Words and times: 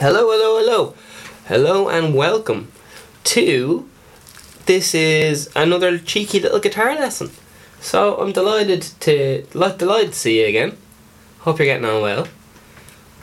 Hello, 0.00 0.28
hello, 0.28 0.58
hello. 0.58 0.94
Hello 1.46 1.88
and 1.88 2.16
welcome 2.16 2.72
to 3.22 3.88
this 4.66 4.92
is 4.92 5.48
another 5.54 5.98
cheeky 5.98 6.40
little 6.40 6.58
guitar 6.58 6.96
lesson. 6.96 7.30
So 7.80 8.16
I'm 8.16 8.32
delighted 8.32 8.82
to 9.00 9.46
like 9.54 9.78
delighted 9.78 10.12
to 10.12 10.18
see 10.18 10.40
you 10.40 10.48
again. 10.48 10.76
Hope 11.38 11.60
you're 11.60 11.66
getting 11.66 11.84
on 11.84 12.02
well. 12.02 12.26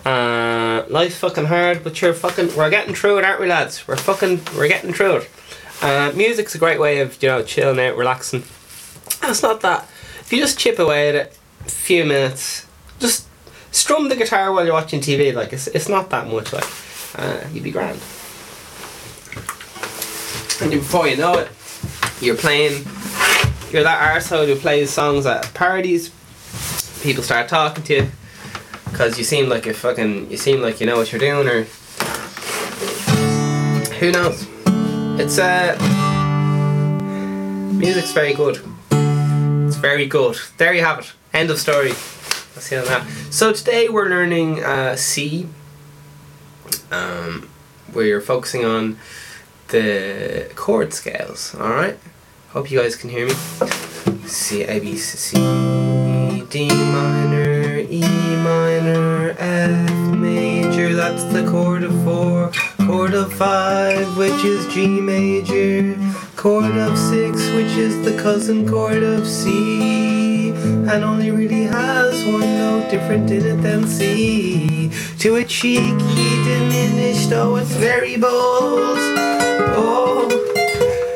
Uh, 0.05 0.86
life's 0.88 1.18
fucking 1.18 1.47
hard, 1.47 1.84
but 1.84 2.02
you're 2.02 2.13
fucking 2.13 2.55
we're 2.55 2.69
getting 2.69 2.96
through 2.96 3.17
it, 3.17 3.26
aren't 3.26 3.42
we 3.42 3.47
lads? 3.47 3.85
We're 3.85 3.97
fucking 3.97 4.40
we're 4.56 4.69
getting 4.69 4.94
through 4.94 5.17
it. 5.17 5.29
Uh, 5.81 6.13
music's 6.15 6.56
a 6.56 6.58
great 6.58 6.79
way 6.79 7.01
of, 7.01 7.22
you 7.22 7.28
know, 7.28 7.44
chilling 7.44 7.81
out, 7.81 7.97
relaxing. 7.97 8.44
It's 9.24 9.44
not 9.44 9.60
that 9.60 9.90
if 10.22 10.31
you 10.31 10.40
just 10.40 10.58
chip 10.58 10.79
away 10.79 11.10
at 11.10 11.15
it 11.15 11.38
a 11.65 11.69
few 11.69 12.06
minutes, 12.06 12.65
just 12.97 13.28
strum 13.72 14.10
the 14.10 14.15
guitar 14.15 14.51
while 14.51 14.65
you're 14.65 14.74
watching 14.74 14.99
TV, 14.99 15.33
like 15.33 15.54
it's 15.54 15.67
it's 15.67 15.90
not 15.90 16.09
that 16.12 16.27
much 16.27 16.54
like 16.54 16.67
uh, 17.16 17.41
you'd 17.52 17.63
be 17.63 17.72
grand. 17.72 17.99
And 20.62 20.70
before 20.70 21.08
you 21.08 21.18
know 21.18 21.34
it, 21.40 21.50
you're 22.22 22.36
playing. 22.36 22.86
You're 23.72 23.84
that 23.84 24.16
arsehole 24.16 24.45
who 24.45 24.55
plays 24.55 24.92
songs 24.92 25.26
at 25.26 25.54
parties. 25.54 26.12
People 27.02 27.23
start 27.23 27.48
talking 27.48 27.84
to 27.86 27.95
you 27.95 28.12
because 28.86 29.18
you 29.18 29.23
seem 29.23 29.50
like 29.50 29.66
a 29.66 29.73
fucking. 29.73 30.30
You 30.30 30.38
seem 30.38 30.62
like 30.62 30.80
you 30.80 30.86
know 30.86 30.98
what 30.98 31.12
you're 31.12 31.20
doing, 31.20 31.48
or 31.48 31.64
who 33.95 34.12
knows. 34.12 34.48
It's 35.20 35.40
uh, 35.40 35.78
music's 37.73 38.12
very 38.12 38.34
good. 38.34 38.62
It's 38.92 39.78
very 39.78 40.06
good. 40.06 40.38
There 40.58 40.73
you 40.73 40.84
have 40.84 41.00
it. 41.00 41.14
End 41.34 41.50
of 41.50 41.59
story. 41.59 41.94
See 42.62 42.78
on 42.78 42.86
that. 42.86 43.08
So 43.32 43.52
today 43.52 43.90
we're 43.90 44.08
learning 44.08 44.64
uh, 44.64 44.96
C. 44.96 45.48
Um, 46.92 47.50
we're 47.92 48.22
focusing 48.22 48.64
on 48.64 49.00
the 49.70 50.52
chord 50.56 50.94
scales. 50.94 51.56
All 51.56 51.72
right. 51.72 51.98
Hope 52.50 52.70
you 52.70 52.80
guys 52.80 52.95
can 52.95 53.09
hear 53.09 53.26
me. 53.26 53.34
C 54.28 54.62
A 54.64 54.80
B 54.80 54.95
C 54.95 55.38
D 56.52 56.68
minor 56.68 57.80
E 57.80 58.02
minor 58.02 59.36
F 59.40 60.16
major. 60.16 60.94
That's 60.94 61.23
the 61.34 61.50
chord 61.50 61.81
of 61.81 61.94
four. 62.03 62.52
Chord 62.86 63.16
of 63.16 63.34
five, 63.34 64.16
which 64.18 64.46
is 64.46 64.72
G 64.72 64.86
major. 64.88 65.98
Chord 66.36 66.78
of 66.78 66.96
six, 66.96 67.38
which 67.56 67.75
is 67.75 68.06
the 68.06 68.22
cousin 68.22 68.70
chord 68.70 69.02
of 69.02 69.28
C. 69.28 70.52
And 70.92 71.06
only 71.06 71.31
really 71.31 71.64
has 71.64 72.25
one 72.25 72.42
note 72.42 72.92
different 72.92 73.31
in 73.31 73.45
it 73.45 73.61
than 73.61 73.88
C. 73.88 74.92
To 75.20 75.38
a 75.38 75.45
cheeky 75.45 76.44
diminished, 76.44 77.30
though 77.30 77.56
it's 77.56 77.72
very 77.72 78.17
bold. 78.17 79.00
Oh, 79.73 80.28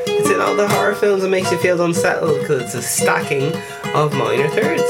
it's 0.08 0.30
in 0.30 0.40
all 0.40 0.56
the 0.56 0.70
horror 0.70 0.96
films 0.96 1.23
that 1.23 1.30
makes 1.30 1.52
you 1.52 1.58
feel 1.58 1.84
unsettled 1.84 2.40
because 2.40 2.64
it's 2.64 2.76
a 2.76 2.81
stacking 2.81 3.52
of 3.94 4.14
minor 4.14 4.48
thirds. 4.48 4.84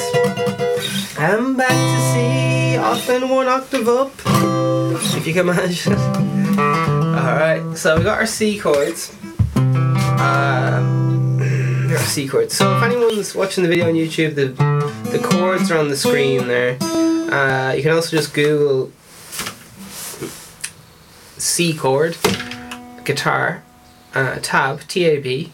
I'm 1.18 1.58
back 1.58 1.70
to 1.70 2.14
C, 2.14 2.78
often 2.78 3.28
one 3.30 3.48
octave 3.48 3.88
up, 3.88 4.12
if 5.16 5.26
you 5.26 5.34
can 5.34 5.50
imagine. 5.50 5.94
Alright, 6.60 7.76
so 7.76 7.98
we 7.98 8.04
got 8.04 8.20
our 8.20 8.28
C 8.28 8.60
chords. 8.60 9.16
Um, 9.56 11.05
C 12.02 12.28
chords. 12.28 12.56
So 12.56 12.76
if 12.78 12.84
anyone's 12.84 13.36
watching 13.36 13.64
the 13.64 13.70
video 13.70 13.88
on 13.88 13.94
YouTube, 13.94 14.36
the 14.36 14.48
the 15.12 15.20
chords 15.20 15.72
are 15.72 15.78
on 15.78 15.90
the 15.90 15.98
screen 15.98 16.48
there. 16.48 16.78
Uh, 16.82 17.74
you 17.74 17.82
can 17.82 17.92
also 17.92 18.18
just 18.18 18.34
Google 18.34 18.92
C 21.38 21.74
chord 21.74 22.18
guitar 23.04 23.64
uh, 24.14 24.40
tab 24.42 24.82
T 24.88 25.06
A 25.06 25.20
B, 25.20 25.52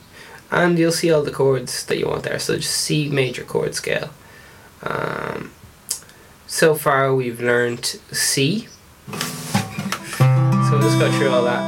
and 0.52 0.78
you'll 0.78 0.92
see 0.92 1.12
all 1.12 1.24
the 1.24 1.32
chords 1.32 1.86
that 1.86 1.98
you 1.98 2.08
want 2.08 2.24
there. 2.24 2.40
So 2.40 2.58
just 2.58 2.76
C 2.76 3.10
major 3.10 3.44
chord 3.44 3.76
scale. 3.76 4.10
Um, 4.84 5.52
so 6.48 6.76
far 6.76 7.14
we've 7.14 7.42
learned 7.42 7.86
C. 8.12 8.68
So 9.12 10.78
we'll 10.78 10.82
just 10.82 11.00
go 11.00 11.12
through 11.12 11.30
all 11.30 11.44
that. 11.44 11.64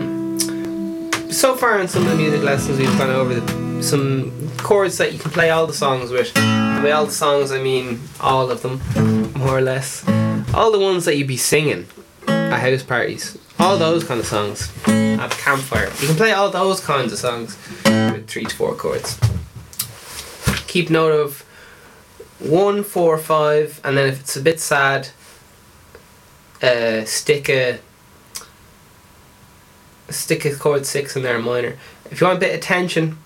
Um, 0.00 0.38
so 1.30 1.54
far 1.54 1.80
in 1.80 1.88
some 1.88 2.02
of 2.02 2.10
the 2.10 2.16
music 2.16 2.42
lessons 2.42 2.78
we've 2.78 2.98
gone 2.98 3.10
over 3.10 3.34
the, 3.34 3.69
some 3.82 4.50
chords 4.58 4.98
that 4.98 5.12
you 5.12 5.18
can 5.18 5.30
play 5.30 5.50
all 5.50 5.66
the 5.66 5.72
songs 5.72 6.10
with. 6.10 6.32
By 6.34 6.90
all 6.90 7.06
the 7.06 7.12
songs 7.12 7.52
I 7.52 7.62
mean 7.62 8.00
all 8.20 8.50
of 8.50 8.62
them, 8.62 8.80
more 9.34 9.58
or 9.58 9.60
less. 9.60 10.06
All 10.54 10.72
the 10.72 10.78
ones 10.78 11.04
that 11.04 11.16
you'd 11.16 11.28
be 11.28 11.36
singing 11.36 11.86
at 12.26 12.60
house 12.60 12.82
parties. 12.82 13.38
All 13.58 13.76
those 13.76 14.04
kind 14.04 14.20
of 14.20 14.26
songs. 14.26 14.72
At 14.86 15.32
a 15.32 15.36
campfire. 15.36 15.90
You 16.00 16.08
can 16.08 16.16
play 16.16 16.32
all 16.32 16.50
those 16.50 16.80
kinds 16.80 17.12
of 17.12 17.18
songs 17.18 17.58
with 17.84 18.28
three 18.28 18.44
to 18.44 18.56
four 18.56 18.74
chords. 18.74 19.18
Keep 20.66 20.90
note 20.90 21.12
of 21.12 21.44
one, 22.38 22.82
four, 22.82 23.18
five, 23.18 23.80
and 23.84 23.96
then 23.96 24.08
if 24.08 24.20
it's 24.20 24.36
a 24.36 24.40
bit 24.40 24.60
sad, 24.60 25.08
uh, 26.62 27.04
stick 27.04 27.48
a 27.48 27.80
stick 30.08 30.44
a 30.44 30.54
chord 30.54 30.86
six 30.86 31.16
in 31.16 31.22
there 31.22 31.38
minor. 31.38 31.78
If 32.10 32.20
you 32.20 32.26
want 32.26 32.38
a 32.38 32.40
bit 32.40 32.54
of 32.54 32.60
tension, 32.60 33.18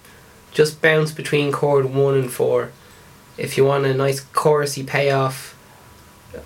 just 0.54 0.80
bounce 0.80 1.12
between 1.12 1.52
chord 1.52 1.86
one 1.92 2.14
and 2.14 2.32
four. 2.32 2.70
If 3.36 3.58
you 3.58 3.64
want 3.64 3.84
a 3.84 3.92
nice 3.92 4.24
chorusy 4.24 4.86
payoff, 4.86 5.58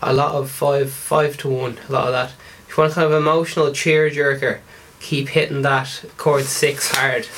a 0.03 0.13
lot 0.13 0.35
of 0.35 0.51
five 0.51 0.91
five 0.91 1.37
to 1.39 1.49
one, 1.49 1.79
a 1.89 1.93
lot 1.93 2.07
of 2.07 2.13
that. 2.13 2.33
If 2.67 2.77
you 2.77 2.83
want 2.83 2.95
kind 2.95 3.07
of 3.07 3.13
emotional 3.13 3.71
cheer 3.73 4.11
jerker, 4.11 4.61
keep 4.99 5.29
hitting 5.29 5.63
that 5.63 6.05
chord 6.17 6.45
six 6.45 6.91
hard. 6.91 7.29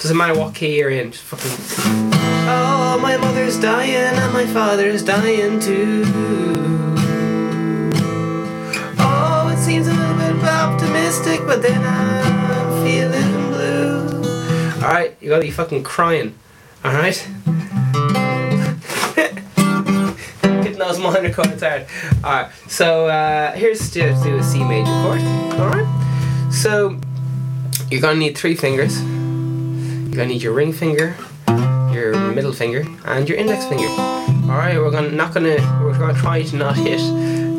Doesn't 0.00 0.16
matter 0.16 0.38
what 0.38 0.54
key 0.54 0.78
you're 0.78 0.90
in, 0.90 1.12
just 1.12 1.24
fucking 1.24 2.12
Oh 2.44 2.98
my 3.00 3.16
mother's 3.16 3.58
dying 3.58 3.94
and 3.94 4.32
my 4.34 4.44
father's 4.46 5.02
dying 5.02 5.58
too. 5.60 6.04
Oh, 8.98 9.50
it 9.52 9.58
seems 9.58 9.86
a 9.86 9.94
little 9.94 10.16
bit 10.16 10.44
optimistic, 10.44 11.40
but 11.46 11.62
then 11.62 11.82
I'm 11.82 12.84
feeling. 12.84 13.21
Alright, 14.82 15.16
you 15.20 15.28
gotta 15.28 15.42
be 15.42 15.50
fucking 15.52 15.84
crying. 15.84 16.34
Alright? 16.84 17.16
Hitting 20.42 20.76
those 20.76 20.98
minor 20.98 21.32
chords 21.32 21.62
hard. 21.62 21.86
Alright, 22.24 22.50
so 22.66 23.06
uh, 23.06 23.52
here's 23.52 23.92
to 23.92 24.12
do 24.24 24.38
a 24.38 24.42
C 24.42 24.64
major 24.64 24.90
chord. 25.04 25.20
Alright? 25.60 26.52
So, 26.52 26.98
you're 27.92 28.00
gonna 28.00 28.18
need 28.18 28.36
three 28.36 28.56
fingers. 28.56 29.00
You're 29.00 30.16
gonna 30.16 30.26
need 30.26 30.42
your 30.42 30.52
ring 30.52 30.72
finger, 30.72 31.14
your 31.92 32.16
middle 32.32 32.52
finger, 32.52 32.84
and 33.04 33.28
your 33.28 33.38
index 33.38 33.64
finger. 33.66 33.86
Alright, 33.86 34.78
we're 34.78 34.90
gonna 34.90 35.12
not 35.12 35.32
gonna 35.32 35.58
we're 35.80 35.96
gonna 35.96 36.18
try 36.18 36.42
to 36.42 36.56
not 36.56 36.74
hit 36.76 36.98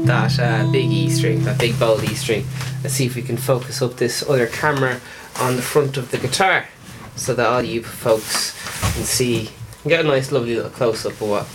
that 0.07 0.37
uh, 0.37 0.69
big 0.73 0.91
E 0.91 1.09
string, 1.09 1.45
that 1.45 1.57
big 1.57 1.79
bold 1.79 2.03
E 2.03 2.15
string. 2.15 2.45
Let's 2.83 2.95
see 2.95 3.05
if 3.05 3.15
we 3.15 3.21
can 3.21 3.37
focus 3.37 3.81
up 3.81 3.95
this 3.95 4.27
other 4.27 4.47
camera 4.47 4.99
on 5.39 5.55
the 5.55 5.61
front 5.61 5.95
of 5.95 6.11
the 6.11 6.17
guitar 6.17 6.67
so 7.15 7.33
that 7.33 7.45
all 7.45 7.61
you 7.61 7.83
folks 7.83 8.51
can 8.93 9.03
see 9.03 9.49
and 9.83 9.89
get 9.89 10.03
a 10.03 10.07
nice 10.07 10.31
lovely 10.31 10.55
little 10.55 10.71
close 10.71 11.05
up 11.05 11.13
of 11.13 11.29
what 11.29 11.47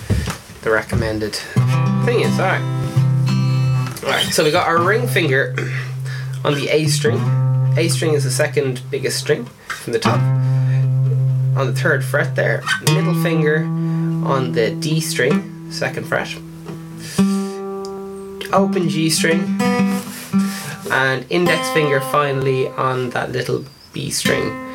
the 0.62 0.70
recommended 0.70 1.34
thing 2.04 2.20
is. 2.20 2.38
Alright. 2.38 2.62
Alright, 4.04 4.32
so 4.32 4.44
we 4.44 4.50
got 4.50 4.66
our 4.66 4.82
ring 4.82 5.06
finger 5.06 5.54
on 6.44 6.54
the 6.54 6.68
A 6.70 6.86
string. 6.86 7.18
A 7.76 7.88
string 7.88 8.14
is 8.14 8.24
the 8.24 8.30
second 8.30 8.82
biggest 8.90 9.18
string 9.18 9.44
from 9.68 9.92
the 9.92 9.98
top. 9.98 10.20
On 11.56 11.66
the 11.66 11.74
third 11.74 12.04
fret 12.04 12.36
there, 12.36 12.62
middle 12.86 13.20
finger 13.22 13.64
on 14.26 14.52
the 14.52 14.70
D 14.76 15.00
string, 15.00 15.70
second 15.70 16.06
fret 16.06 16.28
open 18.52 18.88
G 18.88 19.10
string 19.10 19.40
and 20.90 21.26
index 21.30 21.68
finger 21.70 22.00
finally 22.00 22.68
on 22.68 23.10
that 23.10 23.30
little 23.32 23.64
B 23.92 24.10
string 24.10 24.67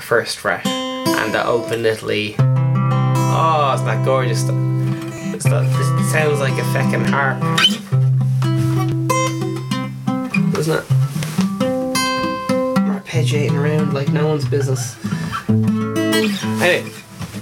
first 0.00 0.38
fret 0.38 0.66
and 0.66 1.34
the 1.34 1.46
open 1.46 1.82
little 1.82 2.10
E. 2.12 2.34
Oh, 2.38 3.72
isn't 3.74 3.86
that 3.86 4.04
gorgeous? 4.04 4.42
It's 5.34 5.44
that, 5.44 5.64
it 5.64 6.10
sounds 6.10 6.40
like 6.40 6.54
a 6.54 6.66
feckin' 6.72 7.06
harp. 7.06 7.40
Doesn't 10.52 10.78
it? 10.78 10.84
Arpeggiating 12.88 13.52
around 13.52 13.92
like 13.94 14.08
no 14.08 14.26
one's 14.26 14.46
business. 14.46 14.96
Anyway, 15.48 16.90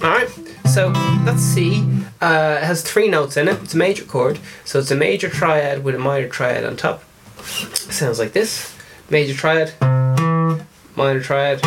alright, 0.03 0.31
so 0.67 0.89
let's 1.25 1.43
see 1.43 1.97
uh, 2.21 2.59
it 2.61 2.65
has 2.65 2.83
three 2.83 3.09
notes 3.09 3.37
in 3.37 3.49
it. 3.49 3.63
It's 3.63 3.75
a 3.75 3.79
major 3.79 4.05
chord, 4.05 4.39
so 4.65 4.79
it's 4.79 4.91
a 4.91 4.97
major 4.97 5.29
triad 5.29 5.85
with 5.85 5.95
a 5.95 5.99
minor 5.99 6.29
triad 6.29 6.65
on 6.65 6.77
top. 6.77 7.03
Sounds 7.43 8.19
like 8.19 8.33
this: 8.33 8.75
major 9.11 9.35
triad, 9.35 9.73
minor 10.97 11.21
triad. 11.21 11.61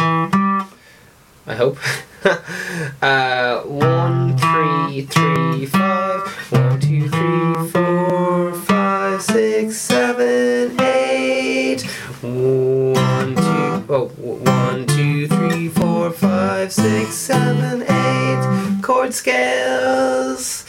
I 1.49 1.55
hope. 1.55 1.79
uh, 3.03 3.61
one, 3.63 4.37
three, 4.37 5.01
three, 5.07 5.65
five. 5.65 6.21
One, 6.51 6.79
two, 6.79 7.09
three, 7.09 7.69
four, 7.71 8.53
five, 8.53 9.21
six, 9.23 9.77
seven, 9.77 10.79
eight. 10.81 11.81
One, 12.21 13.35
two, 13.35 13.85
oh, 13.93 14.11
one, 14.19 14.87
two, 14.87 15.27
three, 15.27 15.69
four, 15.69 16.11
five, 16.11 16.71
six, 16.71 17.15
seven, 17.15 17.83
eight 17.83 18.83
chord 18.83 19.13
scales. 19.13 20.65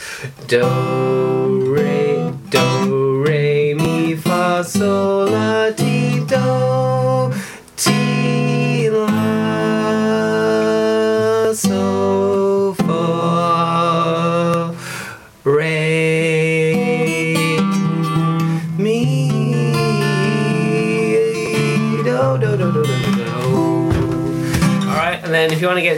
Do, 0.47 0.65
re, 1.75 2.33
do, 2.49 3.23
re, 3.27 3.75
mi, 3.75 4.15
fa, 4.15 4.63
sol, 4.65 5.27
la, 5.27 5.71
ti, 5.71 5.90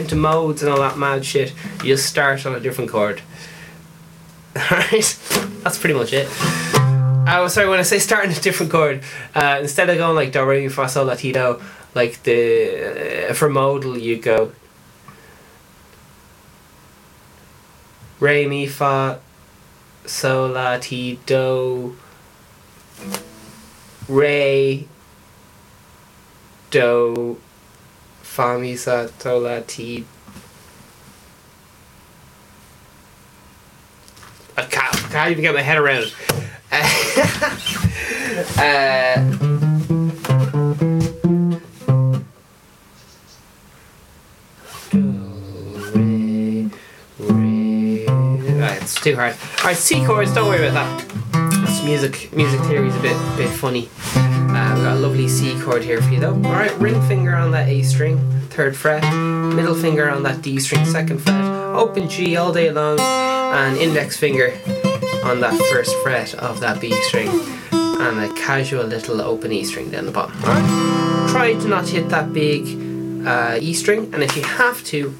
into 0.04 0.16
modes 0.16 0.62
and 0.62 0.70
all 0.70 0.78
that 0.78 0.98
mad 0.98 1.24
shit, 1.24 1.52
you 1.82 1.96
start 1.96 2.44
on 2.46 2.54
a 2.54 2.60
different 2.60 2.90
chord. 2.90 3.22
Alright, 4.56 5.18
that's 5.62 5.78
pretty 5.78 5.94
much 5.94 6.12
it. 6.12 6.28
Oh, 7.26 7.48
sorry, 7.48 7.68
when 7.68 7.78
I 7.78 7.82
say 7.82 7.98
start 7.98 8.26
on 8.26 8.32
a 8.32 8.40
different 8.40 8.70
chord, 8.70 9.02
uh, 9.34 9.58
instead 9.62 9.88
of 9.88 9.96
going 9.96 10.14
like 10.14 10.30
do, 10.32 10.44
re, 10.44 10.60
mi, 10.60 10.68
fa, 10.68 10.88
sol, 10.88 11.06
la, 11.06 11.14
ti, 11.14 11.32
do, 11.32 11.60
like 11.94 12.22
the, 12.22 13.30
uh, 13.30 13.34
for 13.34 13.48
modal 13.48 13.96
you 13.96 14.20
go 14.20 14.52
re, 18.20 18.46
mi, 18.46 18.66
fa, 18.66 19.20
sol, 20.04 20.50
la, 20.50 20.76
ti, 20.78 21.18
do, 21.24 21.96
re, 24.06 24.86
do, 26.70 27.40
fa, 28.34 28.58
mi, 28.58 28.74
sa, 28.74 29.06
sol, 29.20 29.42
la, 29.42 29.60
ti. 29.64 30.04
I 34.56 34.62
can't, 34.62 34.96
can't 35.12 35.30
even 35.30 35.42
get 35.42 35.54
my 35.54 35.62
head 35.62 35.78
around 35.78 36.02
it. 36.02 36.14
uh. 38.58 39.22
Ah, 48.60 48.74
it's 48.80 48.96
too 49.00 49.14
hard. 49.14 49.36
Alright, 49.60 49.76
C 49.76 50.04
chords, 50.04 50.34
don't 50.34 50.48
worry 50.48 50.66
about 50.66 50.98
that. 50.98 51.13
Music 51.84 52.32
music 52.34 52.60
theory 52.62 52.88
is 52.88 52.96
a 52.96 53.00
bit 53.00 53.16
bit 53.36 53.50
funny. 53.50 53.88
Uh, 54.16 54.72
we've 54.74 54.84
got 54.84 54.96
a 54.96 55.00
lovely 55.00 55.28
C 55.28 55.60
chord 55.60 55.84
here 55.84 56.00
for 56.00 56.10
you 56.10 56.18
though. 56.18 56.34
Alright, 56.34 56.74
ring 56.78 57.00
finger 57.02 57.34
on 57.34 57.50
that 57.50 57.68
A 57.68 57.82
string, 57.82 58.18
third 58.48 58.74
fret, 58.74 59.02
middle 59.54 59.74
finger 59.74 60.08
on 60.08 60.22
that 60.22 60.40
D 60.40 60.58
string, 60.58 60.84
second 60.86 61.18
fret, 61.18 61.44
open 61.74 62.08
G 62.08 62.36
all 62.36 62.52
day 62.52 62.70
long, 62.70 62.98
and 62.98 63.76
index 63.76 64.16
finger 64.16 64.54
on 65.24 65.40
that 65.40 65.60
first 65.70 65.94
fret 66.02 66.34
of 66.34 66.60
that 66.60 66.80
B 66.80 66.90
string, 67.02 67.28
and 67.70 68.18
a 68.18 68.32
casual 68.34 68.84
little 68.84 69.20
open 69.20 69.52
E 69.52 69.62
string 69.62 69.90
down 69.90 70.06
the 70.06 70.12
bottom. 70.12 70.36
Alright? 70.42 71.30
Try 71.30 71.52
to 71.52 71.68
not 71.68 71.86
hit 71.86 72.08
that 72.08 72.32
big 72.32 73.26
uh, 73.26 73.58
E 73.60 73.74
string, 73.74 74.12
and 74.14 74.22
if 74.22 74.36
you 74.36 74.42
have 74.42 74.82
to, 74.84 75.14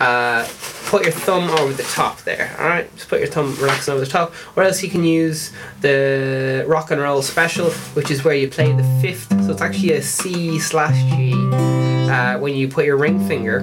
uh, 0.00 0.44
put 0.86 1.02
your 1.02 1.12
thumb 1.12 1.50
over 1.50 1.72
the 1.72 1.82
top 1.82 2.22
there. 2.22 2.54
Alright? 2.58 2.94
Just 2.94 3.08
put 3.08 3.18
your 3.18 3.28
thumb 3.28 3.54
relaxing 3.56 3.92
over 3.92 4.04
the 4.04 4.10
top, 4.10 4.32
or 4.56 4.62
else 4.62 4.82
you 4.82 4.88
can 4.88 5.04
use 5.04 5.52
the 5.80 6.64
rock 6.66 6.90
and 6.90 7.00
roll 7.00 7.22
special, 7.22 7.70
which 7.94 8.10
is 8.10 8.24
where 8.24 8.34
you 8.34 8.48
play 8.48 8.72
the 8.72 8.84
fifth, 9.02 9.28
so 9.44 9.52
it's 9.52 9.60
actually 9.60 9.92
a 9.92 10.02
C 10.02 10.58
slash 10.58 10.96
G 11.10 11.32
uh, 12.08 12.38
when 12.38 12.54
you 12.54 12.68
put 12.68 12.84
your 12.84 12.96
ring 12.96 13.26
finger. 13.26 13.58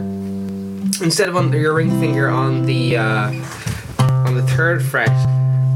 Instead 1.01 1.29
of 1.29 1.35
on 1.35 1.51
your 1.51 1.73
ring 1.73 1.89
finger 1.99 2.29
on 2.29 2.65
the 2.65 2.97
uh, 2.97 3.31
on 3.99 4.35
the 4.35 4.43
third 4.43 4.83
fret 4.83 5.09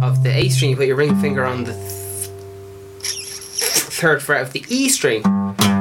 of 0.04 0.22
the 0.24 0.30
A 0.30 0.50
string, 0.50 0.72
you 0.72 0.78
put 0.78 0.88
your 0.88 0.96
ring 0.96 1.20
finger 1.22 1.44
on 1.44 1.64
the 1.64 1.74
th- 1.74 2.32
third 3.02 4.22
fret 4.22 4.44
of 4.44 4.54
the 4.54 4.64
E 4.70 4.90
string, 4.90 5.24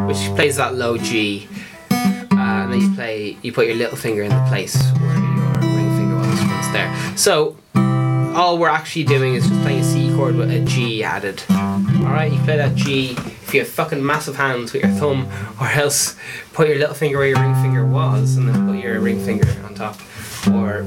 which 0.07 0.17
plays 0.37 0.57
that 0.57 0.75
low 0.75 0.97
G. 0.97 1.49
Uh, 1.91 2.63
and 2.63 2.73
then 2.73 2.81
you 2.81 2.95
play, 2.95 3.37
you 3.43 3.53
put 3.53 3.67
your 3.67 3.77
little 3.77 3.97
finger 3.97 4.23
in 4.23 4.31
the 4.31 4.45
place 4.49 4.77
where 5.01 5.26
there. 6.77 7.17
So 7.17 7.57
all 8.37 8.59
we're 8.59 8.69
actually 8.69 9.05
doing 9.05 9.35
is 9.35 9.49
just 9.49 9.61
playing 9.63 9.81
a 9.81 9.85
C 9.85 10.15
chord 10.15 10.37
with 10.37 10.51
a 10.51 10.61
G 10.61 11.03
added. 11.03 11.43
Alright, 11.51 12.33
you 12.33 12.39
play 12.41 12.57
that 12.57 12.75
G 12.75 13.17
if 13.47 13.55
you 13.55 13.61
have 13.61 13.69
fucking 13.69 14.05
massive 14.05 14.37
hands 14.37 14.73
with 14.73 14.83
your 14.83 14.93
thumb, 14.93 15.29
or 15.61 15.69
else 15.69 16.17
put 16.53 16.69
your 16.69 16.79
little 16.79 16.95
finger 16.95 17.19
where 17.19 17.29
your 17.29 17.41
ring 17.41 17.55
finger 17.63 17.87
was 17.87 18.37
and 18.37 18.49
then 18.49 18.67
put 18.69 18.83
your 18.83 19.01
ring 19.01 19.25
finger 19.25 19.49
on 19.65 19.75
top. 19.75 19.97
Or 20.49 20.83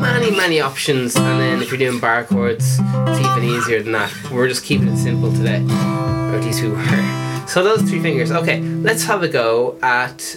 many, 0.00 0.30
many 0.30 0.60
options, 0.60 1.16
and 1.16 1.40
then 1.40 1.62
if 1.62 1.70
you're 1.70 1.78
doing 1.78 2.00
bar 2.00 2.24
chords, 2.24 2.78
it's 2.80 3.20
even 3.20 3.44
easier 3.44 3.82
than 3.82 3.92
that. 3.92 4.12
We're 4.30 4.48
just 4.48 4.64
keeping 4.64 4.88
it 4.88 4.96
simple 4.96 5.30
today. 5.32 5.62
Or 5.62 6.36
at 6.36 6.44
least 6.44 6.62
we 6.62 6.68
were. 6.68 7.46
So 7.46 7.62
those 7.62 7.82
three 7.82 8.00
fingers. 8.00 8.30
Okay, 8.30 8.60
let's 8.60 9.04
have 9.04 9.22
a 9.22 9.28
go 9.28 9.78
at 9.82 10.36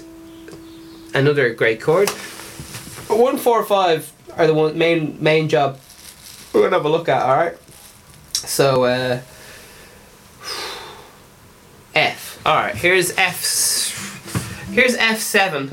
another 1.14 1.54
great 1.54 1.80
chord. 1.82 2.10
One, 3.16 3.38
four, 3.38 3.64
five 3.64 4.12
are 4.38 4.48
the 4.48 4.54
one 4.54 4.78
main 4.78 5.22
main 5.22 5.48
job 5.50 5.80
we're 6.54 6.62
gonna 6.62 6.76
have 6.78 6.86
a 6.86 6.90
look 6.90 7.10
at. 7.10 7.24
All 7.24 7.36
right. 7.36 7.58
So 8.34 8.84
uh, 8.84 9.22
F. 11.96 12.42
All 12.46 12.56
right. 12.56 12.76
Here's 12.76 13.12
F. 13.18 14.70
Here's 14.72 14.96
F 14.96 15.20
seven. 15.20 15.70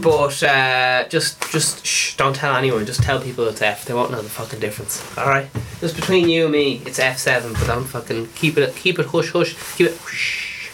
But 0.00 0.42
uh, 0.42 1.06
just 1.08 1.50
just 1.50 1.84
shh, 1.84 2.16
don't 2.16 2.34
tell 2.34 2.56
anyone. 2.56 2.86
Just 2.86 3.02
tell 3.02 3.20
people 3.20 3.46
it's 3.48 3.60
F. 3.60 3.84
They 3.84 3.92
won't 3.92 4.10
know 4.10 4.22
the 4.22 4.30
fucking 4.30 4.60
difference. 4.60 5.02
All 5.18 5.26
right. 5.26 5.48
Just 5.80 5.96
between 5.96 6.28
you 6.28 6.44
and 6.44 6.52
me, 6.52 6.82
it's 6.86 6.98
F 6.98 7.18
seven. 7.18 7.52
But 7.52 7.66
don't 7.66 7.84
fucking 7.84 8.28
keep 8.34 8.56
it 8.56 8.74
keep 8.76 8.98
it 8.98 9.06
hush 9.06 9.32
hush. 9.32 9.54
Keep 9.76 9.88
it. 9.88 9.98
Shh. 10.08 10.70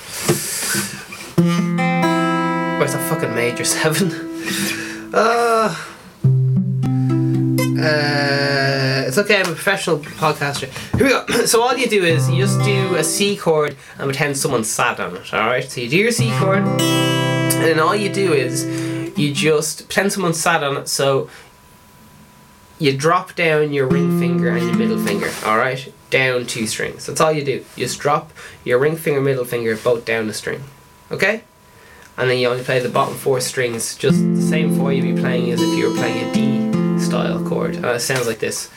Where's 2.79 2.93
that 2.93 3.09
fucking 3.09 3.35
major 3.35 3.65
seven? 3.65 4.33
Uh, 5.13 5.75
uh, 7.79 9.05
it's 9.07 9.19
okay, 9.19 9.37
I'm 9.37 9.43
a 9.43 9.55
professional 9.55 9.99
podcaster. 9.99 10.69
Here 10.97 11.07
we 11.07 11.11
go. 11.11 11.25
So 11.47 11.63
all 11.63 11.77
you 11.77 11.87
do 11.89 12.05
is 12.05 12.29
you 12.29 12.43
just 12.43 12.63
do 12.65 12.97
a 12.97 13.05
C 13.05 13.37
chord 13.37 13.77
and 13.99 14.09
pretend 14.09 14.37
someone's 14.37 14.69
sat 14.69 14.99
on 14.99 15.17
it, 15.17 15.33
alright? 15.33 15.71
So 15.71 15.81
you 15.81 15.89
do 15.89 15.97
your 15.97 16.11
C 16.11 16.31
chord, 16.39 16.65
and 16.65 17.65
then 17.65 17.79
all 17.79 17.95
you 17.95 18.13
do 18.13 18.33
is 18.33 18.65
you 19.17 19.33
just 19.33 19.89
pretend 19.89 20.13
someone's 20.13 20.41
sat 20.41 20.65
on 20.65 20.77
it, 20.77 20.89
so 20.89 21.31
you 22.79 22.97
drop 22.97 23.35
down 23.35 23.73
your 23.73 23.87
ring 23.87 24.19
finger 24.19 24.49
and 24.57 24.67
your 24.67 24.77
middle 24.77 24.99
finger, 24.99 25.31
alright? 25.45 25.93
Down 26.11 26.47
two 26.47 26.67
strings. 26.67 27.07
That's 27.07 27.21
all 27.21 27.33
you 27.33 27.45
do. 27.45 27.65
You 27.77 27.87
just 27.87 28.01
drop 28.01 28.33
your 28.65 28.79
ring 28.79 28.97
finger, 28.97 29.21
middle 29.21 29.45
finger 29.45 29.77
both 29.77 30.05
down 30.05 30.27
the 30.27 30.35
string. 30.35 30.65
Okay? 31.11 31.43
And 32.19 32.31
then 32.31 32.39
you 32.39 32.49
only 32.49 32.65
play 32.65 32.79
the 32.81 32.89
bottom 32.89 33.15
four 33.15 33.41
strings, 33.41 33.95
just 33.95 34.19
the 34.19 34.41
same 34.41 34.75
four 34.77 34.91
you'd 34.93 35.15
be 35.15 35.21
playing 35.21 35.51
as 35.51 35.61
if 35.61 35.79
you 35.79 35.91
were 35.91 35.97
playing 35.97 36.29
a 36.29 36.33
D 36.33 36.99
style 36.99 37.45
chord. 37.45 37.85
Uh, 37.85 37.95
it 37.95 38.01
sounds 38.01 38.27
like 38.27 38.39
this. 38.39 38.71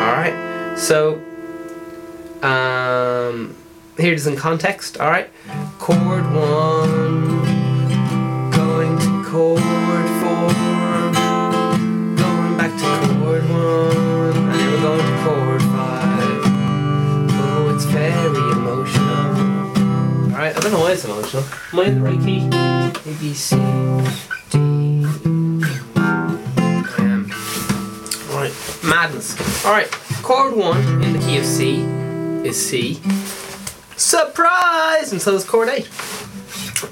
Alright, 0.00 0.78
so 0.78 1.20
um, 2.42 3.54
here 3.98 4.12
it 4.12 4.16
is 4.16 4.26
in 4.26 4.36
context. 4.36 4.96
Alright, 4.98 5.30
chord 5.78 6.24
one, 6.32 7.42
going 8.52 8.98
to 8.98 9.24
chord 9.28 9.75
don't 20.68 20.80
know 20.80 20.84
why 20.84 20.92
it's 20.92 21.04
emotional. 21.04 21.44
Am 21.72 21.78
I 21.78 21.84
in 21.84 21.94
the 21.94 22.00
right 22.00 22.20
key? 22.24 22.48
A, 22.48 23.14
B, 23.20 23.34
C, 23.34 23.54
D. 24.50 25.04
I 25.94 26.96
am. 26.98 27.30
Alright, 28.30 28.52
madness. 28.82 29.64
Alright, 29.64 29.88
chord 30.24 30.56
one 30.56 31.04
in 31.04 31.12
the 31.12 31.20
key 31.20 31.38
of 31.38 31.44
C 31.44 31.82
is 32.44 32.68
C. 32.68 33.00
Surprise! 33.96 35.12
And 35.12 35.22
so 35.22 35.36
is 35.36 35.44
chord 35.44 35.68
eight. 35.68 35.88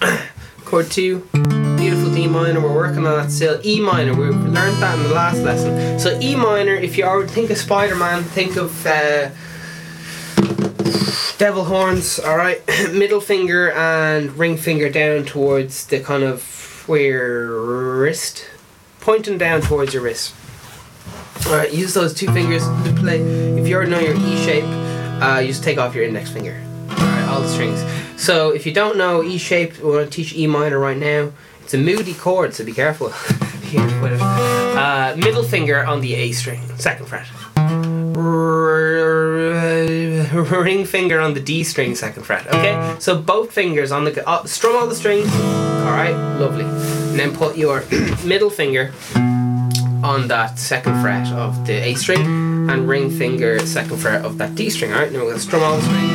chord 0.65 0.89
two, 0.93 1.29
beautiful 1.77 2.15
D 2.15 2.29
minor. 2.29 2.61
We're 2.61 2.73
working 2.73 3.05
on 3.05 3.25
that 3.25 3.33
still. 3.33 3.61
E 3.65 3.81
minor. 3.81 4.15
We 4.15 4.27
learned 4.29 4.77
that 4.83 4.97
in 4.99 5.03
the 5.03 5.15
last 5.15 5.39
lesson. 5.39 5.99
So 5.99 6.17
E 6.21 6.37
minor. 6.37 6.75
If 6.75 6.97
you 6.97 7.03
already 7.05 7.33
think 7.33 7.51
of 7.51 7.59
Spider 7.59 7.97
Man, 7.97 8.23
think 8.23 8.55
of. 8.55 8.87
Uh, 8.87 9.31
devil 11.39 11.65
horns, 11.65 12.21
alright. 12.21 12.63
Middle 12.93 13.21
finger 13.21 13.73
and 13.73 14.37
ring 14.37 14.57
finger 14.57 14.89
down 14.89 15.25
towards 15.25 15.87
the 15.87 16.01
kind 16.01 16.23
of 16.23 16.85
where 16.87 17.51
wrist. 17.51 18.47
Pointing 19.01 19.39
down 19.39 19.61
towards 19.61 19.95
your 19.95 20.03
wrist. 20.03 20.35
Alright, 21.47 21.73
use 21.75 21.95
those 21.95 22.15
two 22.15 22.31
fingers 22.33 22.63
to 22.65 22.95
play. 22.99 23.21
If 23.21 23.69
you 23.69 23.77
already 23.77 23.91
know 23.91 24.01
your 24.01 24.17
E 24.17 24.37
shape, 24.45 24.65
uh, 25.23 25.39
you 25.41 25.49
just 25.49 25.63
take 25.63 25.79
off 25.79 25.95
your 25.95 26.05
index 26.05 26.31
finger. 26.31 26.61
Alright, 26.91 27.29
all 27.29 27.41
the 27.41 27.49
strings. 27.49 27.85
So 28.21 28.51
if 28.51 28.65
you 28.67 28.73
don't 28.73 28.97
know 28.97 29.23
E 29.23 29.37
shape, 29.39 29.79
we're 29.79 29.93
going 29.93 30.07
to 30.07 30.11
teach 30.11 30.35
E 30.35 30.47
minor 30.47 30.79
right 30.79 30.97
now. 30.97 31.33
It's 31.63 31.75
a 31.75 31.79
moody 31.79 32.15
chord, 32.15 32.55
so 32.55 32.65
be 32.65 32.73
careful. 32.73 33.13
Uh, 33.77 35.17
middle 35.17 35.43
finger 35.43 35.85
on 35.85 36.01
the 36.01 36.15
A 36.15 36.31
string, 36.31 36.61
second 36.77 37.07
fret. 37.07 37.27
Ring 40.63 40.85
finger 40.85 41.21
on 41.21 41.35
the 41.35 41.41
D 41.41 41.65
string, 41.65 41.95
second 41.95 42.23
fret. 42.23 42.47
Okay, 42.47 42.97
so 43.01 43.21
both 43.21 43.53
fingers 43.53 43.91
on 43.91 44.05
the 44.05 44.29
uh, 44.29 44.45
strum 44.45 44.77
all 44.77 44.87
the 44.87 44.95
strings. 44.95 45.29
All 45.35 45.91
right, 45.91 46.15
lovely. 46.39 46.65
And 46.65 47.19
then 47.19 47.35
put 47.35 47.57
your 47.57 47.85
middle 48.25 48.51
finger 48.51 48.93
on 50.05 50.29
that 50.29 50.59
second 50.59 51.01
fret 51.03 51.27
of 51.33 51.67
the 51.67 51.73
A 51.73 51.95
string 51.95 52.71
and 52.71 52.89
ring 52.89 53.11
finger 53.11 53.59
second 53.67 53.97
fret 53.97 54.25
of 54.25 54.39
that 54.39 54.55
D 54.55 54.71
string. 54.71 54.93
Alright, 54.93 55.13
now 55.13 55.25
we're 55.25 55.35
to 55.35 55.41
strum 55.41 55.63
all 55.63 55.77
the 55.77 55.83
strings. 55.83 56.13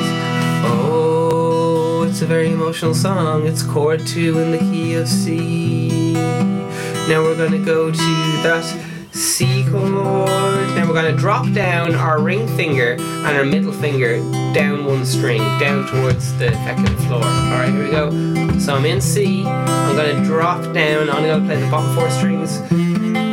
Oh, 0.65 2.05
it's 2.07 2.21
a 2.21 2.25
very 2.25 2.51
emotional 2.51 2.93
song. 2.93 3.45
It's 3.47 3.63
chord 3.63 4.05
2 4.07 4.39
in 4.39 4.51
the 4.51 4.59
key 4.59 4.95
of 4.95 5.07
C. 5.07 6.13
Now 6.13 7.23
we're 7.23 7.35
to 7.51 7.65
go 7.65 7.91
to 7.91 7.97
that 8.43 8.88
C 9.11 9.63
chord. 9.69 10.27
Now 10.75 10.85
we're 10.87 10.93
going 10.93 11.13
to 11.13 11.19
drop 11.19 11.51
down 11.53 11.95
our 11.95 12.21
ring 12.21 12.47
finger 12.55 12.93
and 12.93 13.37
our 13.37 13.45
middle 13.45 13.73
finger 13.73 14.17
down 14.53 14.85
one 14.85 15.05
string, 15.05 15.41
down 15.59 15.87
towards 15.87 16.37
the 16.37 16.51
second 16.51 16.95
floor. 17.07 17.23
Alright, 17.23 17.69
here 17.69 17.83
we 17.83 17.91
go. 17.91 18.59
So 18.59 18.75
I'm 18.75 18.85
in 18.85 19.01
C. 19.01 19.45
I'm 19.45 19.95
going 19.95 20.15
to 20.15 20.23
drop 20.25 20.61
down. 20.73 21.09
I'm 21.09 21.23
going 21.23 21.41
to 21.41 21.45
play 21.45 21.61
the 21.61 21.69
bottom 21.69 21.95
four 21.95 22.09
strings 22.09 22.59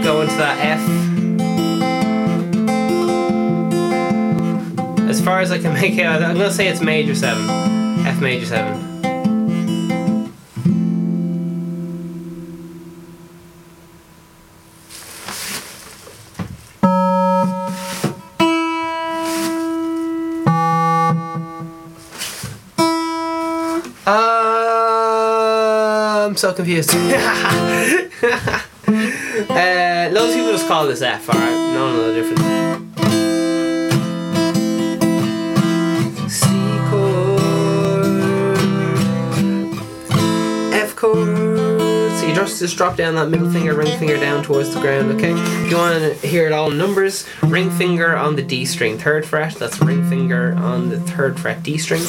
go 0.06 0.20
into 0.20 0.36
that 0.36 0.56
F. 0.60 0.80
As 5.10 5.20
far 5.20 5.40
as 5.40 5.50
I 5.50 5.58
can 5.58 5.74
make 5.80 5.98
it, 5.98 6.06
I'm 6.06 6.20
gonna 6.20 6.52
say 6.52 6.68
it's 6.68 6.80
major 6.80 7.16
7. 7.16 8.06
F 8.06 8.20
major 8.20 8.46
7. 8.46 8.85
So 26.36 26.52
confused. 26.52 26.90
Uh, 28.88 30.08
loads 30.12 30.30
of 30.32 30.36
people 30.36 30.52
just 30.52 30.68
call 30.68 30.86
this 30.86 31.02
F, 31.02 31.28
alright? 31.28 31.50
No, 31.50 31.92
no, 31.92 32.14
different. 32.14 32.38
C 36.30 36.46
chord, 36.88 38.06
F 40.72 40.94
chord. 40.94 41.26
So 42.18 42.26
you 42.26 42.34
just 42.34 42.60
just 42.60 42.76
drop 42.76 42.96
down 42.96 43.16
that 43.16 43.28
middle 43.28 43.50
finger, 43.50 43.74
ring 43.74 43.98
finger 43.98 44.16
down 44.16 44.42
towards 44.44 44.72
the 44.72 44.80
ground. 44.80 45.10
Okay. 45.12 45.32
If 45.34 45.70
you 45.70 45.76
want 45.76 46.00
to 46.00 46.14
hear 46.26 46.46
it 46.46 46.52
all 46.52 46.70
in 46.70 46.78
numbers, 46.78 47.26
ring 47.42 47.70
finger 47.70 48.16
on 48.16 48.36
the 48.36 48.42
D 48.42 48.64
string, 48.64 48.96
third 48.98 49.26
fret. 49.26 49.56
That's 49.56 49.80
ring 49.82 50.08
finger 50.08 50.54
on 50.54 50.88
the 50.90 51.00
third 51.00 51.38
fret 51.40 51.62
D 51.64 51.76
string. 51.76 52.02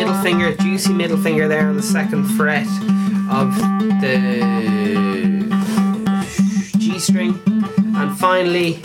Middle 0.00 0.22
finger, 0.22 0.54
juicy 0.54 0.94
middle 0.94 1.18
finger 1.18 1.46
there 1.46 1.68
on 1.68 1.76
the 1.76 1.82
second 1.82 2.24
fret 2.24 2.66
of 3.30 3.54
the 4.00 4.40
G 6.78 6.98
string, 6.98 7.38
and 7.46 8.18
finally, 8.18 8.80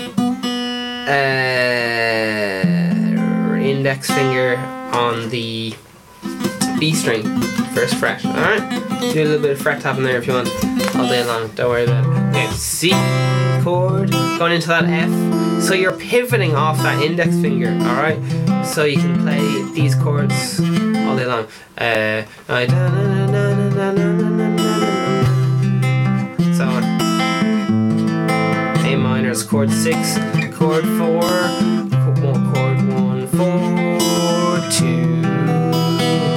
uh, 1.07 1.13
index 3.55 4.11
finger 4.11 4.57
on 4.91 5.29
the 5.29 5.73
B 6.79 6.93
string, 6.93 7.23
first 7.73 7.95
fret. 7.95 8.25
All 8.25 8.33
right, 8.33 8.83
do 9.13 9.23
a 9.23 9.23
little 9.23 9.41
bit 9.41 9.51
of 9.51 9.61
fret 9.61 9.81
tapping 9.81 10.03
there 10.03 10.17
if 10.17 10.27
you 10.27 10.33
want, 10.33 10.49
all 10.97 11.07
day 11.07 11.23
long. 11.23 11.47
Don't 11.55 11.69
worry 11.69 11.85
about 11.85 12.03
it. 12.03 12.09
Okay, 12.35 12.47
C 12.51 12.91
chord 13.63 14.11
going 14.11 14.51
into 14.51 14.67
that 14.67 14.83
F. 14.83 15.63
So 15.63 15.73
you're 15.73 15.97
pivoting 15.97 16.55
off 16.55 16.77
that 16.79 17.01
index 17.01 17.39
finger. 17.39 17.69
All 17.69 17.95
right, 17.95 18.19
so 18.65 18.83
you 18.83 18.97
can 18.97 19.21
play 19.21 19.63
these 19.71 19.95
chords 19.95 20.59
all 21.15 21.21
day 21.21 21.25
long. 21.25 21.47
Uh, 21.77 22.23
so. 26.53 26.65
A 28.85 28.95
minor 28.97 29.31
is 29.31 29.43
chord 29.43 29.71
six, 29.71 30.17
chord 30.55 30.83
four, 30.83 31.21
chord 31.21 32.79
one, 32.91 33.27
four, 33.27 34.59
two. 34.71 35.21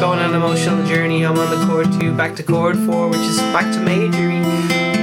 Going 0.00 0.20
on 0.20 0.30
an 0.30 0.36
emotional 0.36 0.86
journey. 0.86 1.24
I'm 1.26 1.38
on 1.38 1.58
the 1.58 1.66
chord 1.66 1.92
two, 2.00 2.14
back 2.16 2.36
to 2.36 2.42
chord 2.42 2.78
four, 2.78 3.08
which 3.08 3.20
is 3.20 3.38
back 3.52 3.72
to 3.74 3.80
major, 3.80 4.28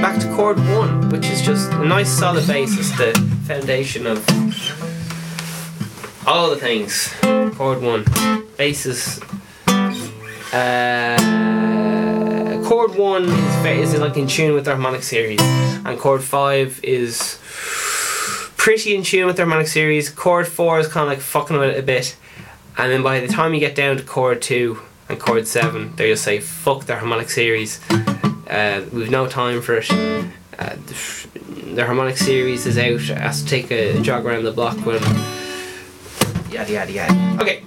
back 0.00 0.18
to 0.20 0.34
chord 0.34 0.58
one, 0.58 1.10
which 1.10 1.26
is 1.26 1.42
just 1.42 1.70
a 1.72 1.84
nice 1.84 2.10
solid 2.10 2.46
basis, 2.46 2.90
the 2.96 3.12
foundation 3.46 4.06
of 4.06 4.24
all 6.26 6.50
the 6.50 6.56
things. 6.56 7.12
Chord 7.56 7.80
one, 7.80 8.04
basis. 8.56 9.20
Uh, 10.52 11.16
chord 12.68 12.94
one 12.96 13.24
is, 13.24 13.92
is 13.94 14.00
like 14.00 14.16
in 14.16 14.26
tune 14.26 14.54
with 14.54 14.64
the 14.64 14.70
harmonic 14.70 15.02
series, 15.02 15.40
and 15.40 15.98
chord 15.98 16.22
five 16.22 16.80
is 16.82 17.40
pretty 18.56 18.94
in 18.94 19.02
tune 19.02 19.26
with 19.26 19.36
the 19.36 19.42
harmonic 19.42 19.66
series. 19.66 20.08
Chord 20.08 20.46
four 20.46 20.78
is 20.78 20.88
kind 20.88 21.04
of 21.04 21.08
like 21.08 21.20
fucking 21.20 21.58
with 21.58 21.70
it 21.70 21.78
a 21.78 21.82
bit, 21.82 22.16
and 22.78 22.92
then 22.92 23.02
by 23.02 23.20
the 23.20 23.28
time 23.28 23.54
you 23.54 23.60
get 23.60 23.74
down 23.74 23.96
to 23.96 24.02
chord 24.02 24.40
two 24.40 24.80
and 25.08 25.18
chord 25.18 25.46
seven, 25.46 25.94
they 25.96 26.10
just 26.10 26.22
say 26.24 26.40
fuck 26.40 26.84
the 26.84 26.96
harmonic 26.96 27.28
series. 27.30 27.80
Uh, 28.48 28.84
we've 28.92 29.10
no 29.10 29.26
time 29.26 29.60
for 29.60 29.76
it. 29.76 29.90
Uh, 29.90 30.76
the 31.74 31.84
harmonic 31.84 32.16
series 32.16 32.66
is 32.66 32.78
out. 32.78 33.00
Has 33.18 33.42
to 33.42 33.48
take 33.48 33.70
a 33.70 34.00
jog 34.00 34.24
around 34.24 34.44
the 34.44 34.52
block 34.52 34.76
when 34.86 35.02
yada 36.50 36.72
yada 36.72 36.92
yada. 36.92 37.42
Okay. 37.42 37.62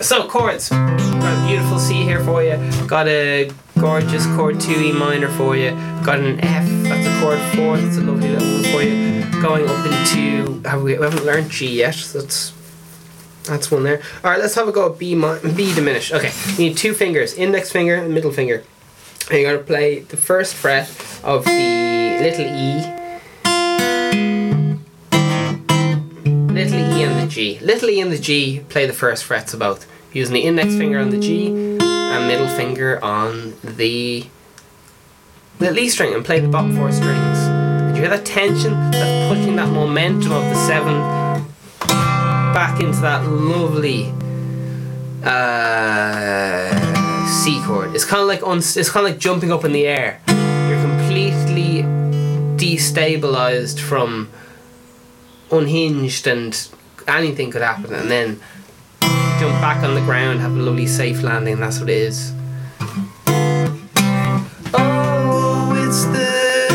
So 0.00 0.26
chords, 0.26 0.70
got 0.70 1.44
a 1.44 1.46
beautiful 1.46 1.78
C 1.78 2.02
here 2.02 2.22
for 2.24 2.42
you. 2.42 2.56
Got 2.86 3.08
a 3.08 3.50
gorgeous 3.78 4.26
chord 4.36 4.60
two 4.60 4.72
E 4.72 4.92
minor 4.92 5.28
for 5.28 5.56
you. 5.56 5.70
Got 6.04 6.20
an 6.20 6.40
F, 6.40 6.66
that's 6.84 7.06
a 7.06 7.20
chord 7.20 7.38
four. 7.54 7.76
That's 7.78 7.96
a 7.96 8.00
lovely 8.00 8.30
little 8.30 8.52
one 8.52 8.64
for 8.64 8.82
you. 8.82 9.42
Going 9.42 9.68
up 9.68 9.86
into 9.86 10.68
have 10.68 10.82
we, 10.82 10.96
we 10.98 11.04
haven't 11.04 11.24
learned 11.24 11.50
G 11.50 11.78
yet. 11.78 11.94
So 11.94 12.20
that's 12.20 12.52
that's 13.44 13.70
one 13.70 13.84
there. 13.84 14.02
All 14.24 14.30
right, 14.30 14.40
let's 14.40 14.54
have 14.54 14.68
a 14.68 14.72
go 14.72 14.92
at 14.92 14.98
B 14.98 15.14
B 15.14 15.74
diminished. 15.74 16.12
Okay, 16.12 16.32
you 16.52 16.68
need 16.68 16.76
two 16.76 16.94
fingers, 16.94 17.34
index 17.34 17.70
finger 17.70 17.94
and 17.94 18.12
middle 18.12 18.32
finger. 18.32 18.64
And 19.30 19.38
you 19.38 19.46
got 19.46 19.52
to 19.52 19.58
play 19.58 20.00
the 20.00 20.16
first 20.16 20.54
fret 20.54 20.88
of 21.22 21.44
the 21.44 22.18
little 22.20 22.46
E 22.46 23.01
Little 27.60 27.90
E 27.90 28.00
and 28.00 28.12
the 28.12 28.18
G 28.18 28.60
play 28.68 28.86
the 28.86 28.92
first 28.92 29.24
frets 29.24 29.52
of 29.54 29.60
both, 29.60 29.86
using 30.12 30.34
the 30.34 30.40
index 30.40 30.74
finger 30.74 30.98
on 30.98 31.10
the 31.10 31.18
G 31.18 31.48
and 31.48 32.26
middle 32.28 32.48
finger 32.48 33.02
on 33.02 33.54
the 33.62 34.26
little 35.58 35.78
E 35.78 35.88
string 35.88 36.14
and 36.14 36.24
play 36.24 36.40
the 36.40 36.48
bottom 36.48 36.76
four 36.76 36.92
strings. 36.92 37.38
Did 37.88 37.96
you 37.96 38.02
hear 38.02 38.10
that 38.10 38.24
tension? 38.24 38.72
That's 38.90 39.28
pushing 39.32 39.56
that 39.56 39.68
momentum 39.70 40.32
of 40.32 40.44
the 40.44 40.54
seven 40.66 40.96
back 42.54 42.80
into 42.80 43.00
that 43.00 43.26
lovely 43.26 44.12
uh, 45.24 46.70
C 47.26 47.60
chord. 47.64 47.94
It's 47.94 48.04
kind 48.04 48.22
of 48.22 48.28
like 48.28 48.40
it's 48.42 48.90
kind 48.90 49.06
of 49.06 49.12
like 49.12 49.20
jumping 49.20 49.52
up 49.52 49.64
in 49.64 49.72
the 49.72 49.86
air. 49.86 50.20
You're 50.68 50.82
completely 50.82 51.82
destabilized 52.56 53.80
from 53.80 54.30
unhinged 55.50 56.26
and 56.26 56.68
anything 57.08 57.50
could 57.50 57.62
happen 57.62 57.92
and 57.94 58.10
then 58.10 58.40
jump 59.38 59.60
back 59.60 59.82
on 59.82 59.94
the 59.94 60.00
ground 60.02 60.40
have 60.40 60.52
a 60.52 60.60
lovely 60.60 60.86
safe 60.86 61.22
landing 61.22 61.58
that's 61.58 61.80
what 61.80 61.88
it 61.88 61.96
is. 61.96 62.32
Oh 64.74 65.72
it's 65.86 66.04
the 66.06 66.68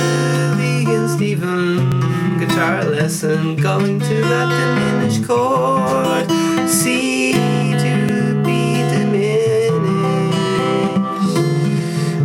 vegan 0.57 1.07
Stephen 1.10 2.39
guitar 2.39 2.84
lesson 2.84 3.55
going 3.55 4.00
to 4.00 4.22
that 4.22 4.50
diminished 4.50 5.25
chord. 5.27 6.29
C 6.69 7.31
to 7.34 8.43
B 8.43 8.48
diminished. 8.91 9.77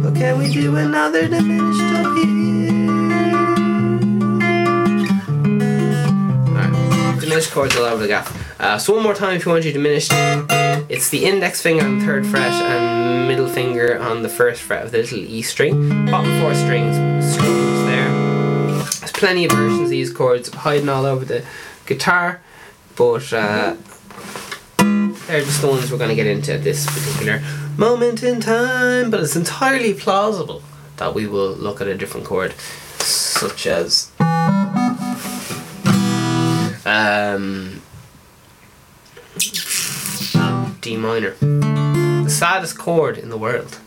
Okay 0.06 0.32
we 0.34 0.52
do 0.52 0.76
another 0.76 1.28
diminished 1.28 2.11
diminished 7.42 7.54
chords 7.54 7.76
all 7.76 7.84
over 7.84 8.02
the 8.02 8.08
gaff. 8.08 8.60
Uh, 8.60 8.78
so 8.78 8.94
one 8.94 9.02
more 9.02 9.14
time 9.14 9.34
if 9.34 9.44
you 9.44 9.50
want 9.50 9.64
your 9.64 9.72
diminished, 9.72 10.10
it's 10.88 11.08
the 11.08 11.24
index 11.24 11.60
finger 11.60 11.84
on 11.84 11.98
the 11.98 12.04
third 12.04 12.26
fret 12.26 12.52
and 12.52 13.28
middle 13.28 13.48
finger 13.48 13.98
on 13.98 14.22
the 14.22 14.28
first 14.28 14.62
fret 14.62 14.84
of 14.84 14.92
the 14.92 14.98
little 14.98 15.18
E 15.18 15.42
string. 15.42 16.06
Bottom 16.10 16.40
four 16.40 16.54
strings, 16.54 16.94
strings 17.34 17.84
there. 17.86 18.10
There's 19.00 19.12
plenty 19.12 19.44
of 19.44 19.52
versions 19.52 19.82
of 19.82 19.88
these 19.88 20.12
chords 20.12 20.52
hiding 20.54 20.88
all 20.88 21.04
over 21.04 21.24
the 21.24 21.44
guitar, 21.86 22.40
but 22.96 23.32
uh, 23.32 23.74
they're 25.26 25.42
just 25.42 25.62
the 25.62 25.68
ones 25.68 25.90
we're 25.90 25.98
going 25.98 26.10
to 26.10 26.16
get 26.16 26.26
into 26.26 26.54
at 26.54 26.62
this 26.62 26.86
particular 26.86 27.42
moment 27.76 28.22
in 28.22 28.40
time. 28.40 29.10
But 29.10 29.20
it's 29.20 29.36
entirely 29.36 29.94
plausible 29.94 30.62
that 30.98 31.14
we 31.14 31.26
will 31.26 31.52
look 31.52 31.80
at 31.80 31.88
a 31.88 31.96
different 31.96 32.26
chord, 32.26 32.54
such 33.00 33.66
as 33.66 34.11
um, 36.84 37.82
D 40.80 40.96
minor, 40.96 41.30
the 41.40 42.30
saddest 42.30 42.78
chord 42.78 43.18
in 43.18 43.28
the 43.28 43.38
world. 43.38 43.78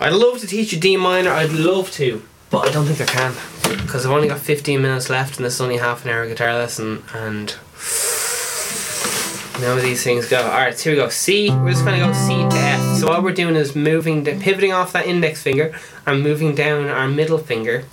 I'd 0.00 0.12
love 0.12 0.40
to 0.40 0.46
teach 0.46 0.72
you 0.72 0.80
D 0.80 0.96
minor. 0.96 1.30
I'd 1.30 1.52
love 1.52 1.90
to, 1.92 2.22
but 2.50 2.68
I 2.68 2.72
don't 2.72 2.86
think 2.86 3.00
I 3.00 3.12
can 3.12 3.34
because 3.78 4.04
I've 4.04 4.12
only 4.12 4.28
got 4.28 4.40
15 4.40 4.82
minutes 4.82 5.08
left 5.08 5.36
and 5.36 5.46
this 5.46 5.54
is 5.54 5.60
only 5.60 5.76
half 5.76 6.04
an 6.04 6.10
hour 6.10 6.26
guitar 6.26 6.54
lesson 6.54 7.04
and 7.14 7.54
know 9.60 9.80
these 9.80 10.02
things 10.02 10.28
go. 10.28 10.42
Alright, 10.42 10.76
so 10.76 10.90
here 10.90 10.98
we 10.98 11.04
go. 11.04 11.08
C, 11.08 11.50
we're 11.50 11.70
just 11.70 11.84
to 11.84 11.96
go 11.96 12.12
C 12.12 12.34
to 12.34 12.56
F. 12.56 12.98
So 12.98 13.08
what 13.08 13.22
we're 13.22 13.32
doing 13.32 13.54
is 13.54 13.76
moving, 13.76 14.24
pivoting 14.24 14.72
off 14.72 14.92
that 14.92 15.06
index 15.06 15.42
finger 15.42 15.74
and 16.06 16.22
moving 16.22 16.54
down 16.54 16.88
our 16.88 17.08
middle 17.08 17.38
finger 17.38 17.84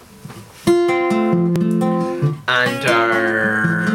and 2.50 2.86
our 2.90 3.86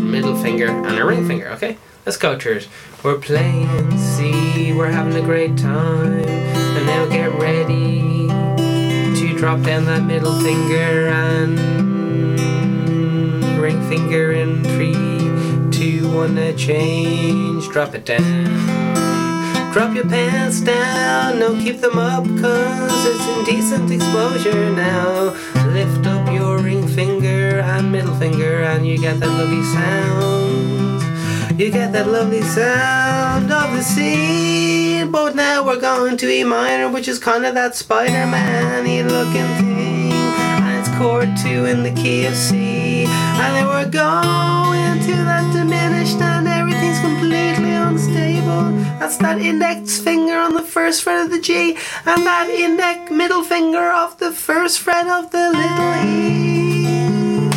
middle 0.00 0.36
finger 0.36 0.68
and 0.68 0.96
our 0.96 1.08
ring 1.08 1.26
finger, 1.26 1.48
okay? 1.48 1.76
Let's 2.06 2.16
go, 2.16 2.38
church. 2.38 2.68
We're 3.02 3.18
playing 3.18 3.98
C, 3.98 4.72
we're 4.72 4.92
having 4.92 5.16
a 5.16 5.22
great 5.22 5.58
time, 5.58 6.24
and 6.24 6.86
now 6.86 7.06
get 7.06 7.34
ready 7.34 8.28
to 8.28 9.34
drop 9.36 9.62
down 9.62 9.86
that 9.86 10.04
middle 10.04 10.38
finger 10.40 11.08
and 11.08 11.58
ring 13.60 13.82
finger 13.88 14.30
in 14.30 14.62
three, 14.62 14.94
two, 15.72 16.08
one, 16.14 16.38
a 16.38 16.54
change, 16.54 17.68
drop 17.70 17.96
it 17.96 18.04
down. 18.04 18.79
Drop 19.72 19.94
your 19.94 20.08
pants 20.08 20.60
down, 20.60 21.38
no 21.38 21.54
keep 21.54 21.80
them 21.80 21.96
up 21.96 22.24
cause 22.24 23.06
it's 23.06 23.26
indecent 23.38 23.90
exposure 23.90 24.70
now. 24.72 25.30
Lift 25.68 26.06
up 26.08 26.32
your 26.32 26.58
ring 26.58 26.88
finger 26.88 27.60
and 27.60 27.92
middle 27.92 28.14
finger 28.16 28.62
and 28.64 28.84
you 28.86 28.98
get 28.98 29.20
that 29.20 29.28
lovely 29.28 29.62
sound. 29.62 31.60
You 31.60 31.70
get 31.70 31.92
that 31.92 32.08
lovely 32.08 32.42
sound 32.42 33.52
of 33.52 33.76
the 33.76 33.82
sea. 33.82 35.04
But 35.04 35.36
now 35.36 35.64
we're 35.64 35.80
going 35.80 36.16
to 36.16 36.28
E 36.28 36.42
minor, 36.42 36.88
which 36.88 37.06
is 37.06 37.18
kind 37.18 37.46
of 37.46 37.54
that 37.54 37.76
Spider-Man 37.76 38.84
looking 39.08 39.46
thing. 39.60 40.12
And 40.12 40.78
it's 40.78 40.88
chord 40.98 41.28
two 41.42 41.66
in 41.66 41.82
the 41.84 41.92
key 41.92 42.26
of 42.26 42.34
C. 42.34 43.04
And 43.04 43.56
then 43.56 43.66
we're 43.66 43.88
going 43.88 45.00
to 45.00 45.14
that 45.24 45.52
diminished. 45.52 46.39
That's 49.00 49.16
that 49.16 49.40
index 49.40 49.98
finger 49.98 50.34
on 50.34 50.52
the 50.52 50.62
first 50.62 51.04
fret 51.04 51.24
of 51.24 51.30
the 51.30 51.40
G 51.40 51.70
and 52.04 52.26
that 52.26 52.50
index 52.50 53.10
middle 53.10 53.42
finger 53.42 53.90
of 53.90 54.18
the 54.18 54.30
first 54.30 54.78
fret 54.80 55.06
of 55.06 55.30
the 55.30 55.48
little 55.48 55.94
E. 56.04 57.50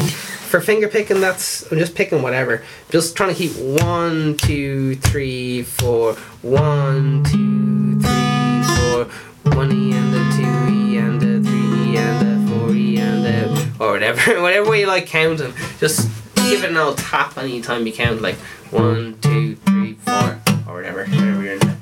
For 0.48 0.62
finger 0.62 0.88
picking, 0.88 1.20
that's 1.20 1.70
I'm 1.70 1.80
just 1.80 1.96
picking 1.96 2.22
whatever. 2.22 2.64
Just 2.92 3.18
trying 3.18 3.36
to 3.36 3.36
keep 3.36 3.52
one, 3.58 4.38
two, 4.38 4.96
three, 4.96 5.64
four, 5.64 6.14
one, 6.44 7.26
two, 7.26 8.00
three, 8.00 8.64
four, 8.78 9.54
one 9.54 9.72
E 9.74 9.92
and 9.92 10.16
a 10.16 10.24
two 10.38 10.74
E 10.74 10.98
and 10.98 11.22
a 11.22 11.42
three 11.44 11.92
E 11.92 11.98
and 11.98 12.26
a 12.26 12.58
four 12.58 12.74
E 12.74 12.98
and 12.98 13.26
a 13.26 13.84
or 13.84 13.92
whatever, 13.92 14.42
whatever 14.42 14.70
way 14.70 14.80
you 14.80 14.88
like 14.88 15.08
counting. 15.08 15.54
Just 15.78 16.10
give 16.36 16.64
it 16.64 16.70
an 16.70 16.78
old 16.78 16.98
tap 17.00 17.38
anytime 17.38 17.86
you 17.86 17.92
count, 17.92 18.22
like 18.22 18.36
one, 18.72 19.20
two, 19.20 19.58
three, 19.58 19.96
four, 19.96 20.40
or 20.74 20.78
whatever, 20.78 21.06
whatever 21.06 21.44
you're 21.44 21.54
into. 21.54 21.78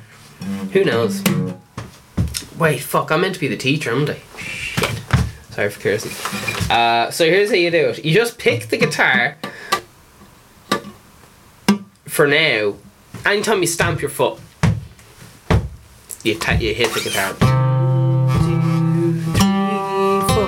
Who 0.73 0.84
knows? 0.84 1.23
Wait, 2.58 2.82
fuck! 2.82 3.12
I'm 3.12 3.21
meant 3.21 3.36
to 3.36 3.39
be 3.39 3.47
the 3.47 3.58
teacher, 3.58 3.91
am 3.91 4.08
I? 4.08 4.17
Shit. 4.38 5.01
Sorry 5.51 5.69
for 5.69 5.80
cursing. 5.80 6.12
Uh, 6.69 7.10
so 7.12 7.25
here's 7.25 7.49
how 7.49 7.56
you 7.56 7.71
do 7.71 7.89
it. 7.89 8.06
You 8.06 8.13
just 8.13 8.38
pick 8.38 8.67
the 8.67 8.77
guitar 8.77 9.38
for 12.06 12.27
now. 12.27 12.75
Anytime 13.25 13.62
you 13.62 13.67
stamp 13.67 14.01
your 14.01 14.10
foot, 14.10 14.39
you, 16.23 16.36
ta- 16.36 16.54
you 16.54 16.73
hit 16.73 16.91
the 16.93 17.01
guitar. 17.01 17.34
Two, 18.39 19.21
three, 19.34 20.36
four. 20.36 20.47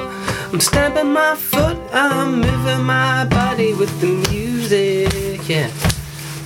I'm 0.53 0.59
stamping 0.59 1.13
my 1.13 1.35
foot, 1.35 1.77
I'm 1.91 2.41
moving 2.41 2.83
my 2.85 3.25
body 3.25 3.73
with 3.73 3.99
the 4.01 4.31
music. 4.31 5.47
Yeah. 5.47 5.92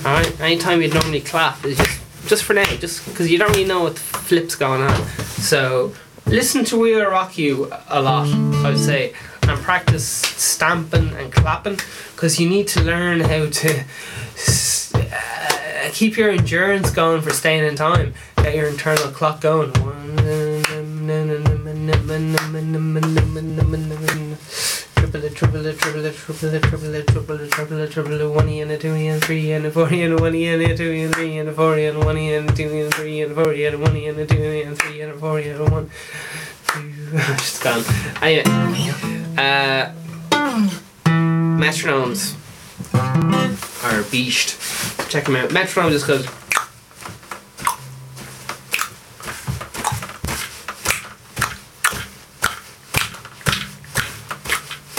Alright, 0.08 0.40
anytime 0.40 0.80
you'd 0.80 0.94
normally 0.94 1.20
clap 1.20 1.62
is 1.66 1.76
just 1.76 2.00
just 2.28 2.42
for 2.44 2.54
now, 2.54 2.64
just 2.76 3.04
because 3.04 3.30
you 3.30 3.36
don't 3.36 3.50
really 3.50 3.66
know 3.66 3.82
what 3.82 3.96
the 3.96 4.00
flip's 4.00 4.54
going 4.54 4.80
on. 4.80 5.06
So 5.36 5.92
listen 6.24 6.64
to 6.64 6.78
We 6.78 6.94
Will 6.96 7.10
Rock 7.10 7.36
You 7.36 7.70
a 7.88 8.00
lot, 8.00 8.26
I 8.64 8.70
would 8.70 8.78
say, 8.78 9.12
and 9.42 9.60
practice 9.60 10.06
stamping 10.06 11.10
and 11.10 11.30
clapping 11.30 11.78
because 12.12 12.40
you 12.40 12.48
need 12.48 12.68
to 12.68 12.82
learn 12.82 13.20
how 13.20 13.50
to 13.50 13.84
uh, 14.94 15.90
keep 15.92 16.16
your 16.16 16.30
endurance 16.30 16.90
going 16.90 17.20
for 17.20 17.30
staying 17.30 17.64
in 17.64 17.76
time. 17.76 18.14
Get 18.36 18.54
your 18.54 18.68
internal 18.68 19.12
clock 19.12 19.42
going. 19.42 19.72
Triple 25.08 25.24
it, 25.24 25.34
triple 25.36 25.64
it, 25.64 25.78
triple 25.78 26.04
it, 26.04 26.14
triple 26.14 26.54
it, 26.54 26.62
triple 26.62 26.94
it, 26.94 27.06
triple 27.06 27.40
it, 27.40 27.50
triple 27.50 27.78
it, 27.78 27.90
triple 27.90 28.20
it, 28.20 28.28
one 28.28 28.48
E 28.50 28.60
and 28.60 28.70
a 28.70 28.76
two 28.76 28.94
E 28.94 29.06
and 29.06 29.24
three 29.24 29.52
and 29.52 29.64
a 29.64 29.70
four 29.70 29.90
E 29.90 30.02
and 30.02 30.20
one 30.20 30.34
E 30.34 30.46
and 30.48 30.62
a 30.62 30.76
two 30.76 30.92
E 30.92 31.00
and 31.00 31.14
three 31.14 31.38
and 31.38 31.48
a 31.48 31.52
four 31.54 31.78
E 31.78 31.86
and 31.86 32.04
one 32.04 32.18
E 32.18 32.34
and 32.34 32.50
a 32.50 32.52
two 32.52 32.68
E 32.68 32.82
and 32.82 32.94
three 32.94 33.22
and 33.22 33.32
a 33.32 33.34
four 33.34 33.54
E 33.54 33.64
and 33.64 33.80
one 33.80 33.96
E 33.96 34.06
and 34.06 34.18
a 34.18 34.26
two 34.26 34.36
E 34.36 34.62
and 34.64 34.78
three 34.78 35.00
and 35.00 35.12
a 35.12 35.18
four 35.18 35.40
E 35.40 35.48
and 35.48 35.70
one. 35.70 35.90
Just 37.38 37.62
gone. 37.62 37.82
Anyway, 38.20 38.42
uh, 39.38 39.92
metronomes 41.56 42.36
are 43.82 44.02
beast. 44.10 44.60
Check 45.08 45.24
them 45.24 45.36
out. 45.36 45.52
Metronome 45.52 45.90
just 45.90 46.06
goes. 46.06 46.28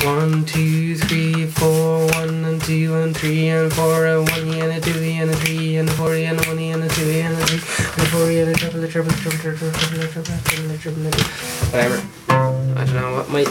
One, 0.03 0.45
two, 0.45 0.95
three, 0.95 1.45
four, 1.47 2.07
one 2.07 2.45
and 2.45 2.61
two 2.61 2.95
and 2.95 3.15
three 3.15 3.49
and 3.49 3.71
four 3.73 4.05
and 4.05 4.29
one 4.29 4.47
and 4.53 4.71
a 4.71 4.79
two 4.79 4.97
and 4.97 5.29
a 5.29 5.35
three 5.35 5.75
and 5.75 5.89
a 5.89 5.91
four 5.91 6.15
and 6.15 6.39
a 6.39 6.47
one 6.47 6.57
and 6.57 6.83
a 6.83 6.89
two 6.89 7.09
and 7.09 7.33
a 7.33 7.45
three 7.45 7.59
and 7.85 7.99
a 7.99 8.05
four 8.05 8.29
and 8.29 8.49
a 8.49 8.53
triple, 8.53 8.87
triple, 8.87 9.11
triple, 9.11 9.41
triple, 9.41 9.71
triple, 9.71 10.07
triple, 10.07 10.23
triple, 10.23 10.77
triple, 10.77 11.11
triple, 11.11 11.23
whatever. 11.71 12.01
I 12.29 12.85
don't 12.85 12.95
know 12.95 13.13
what 13.15 13.29
might 13.29 13.47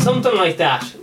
something 0.00 0.34
like 0.34 0.56
that. 0.56 0.94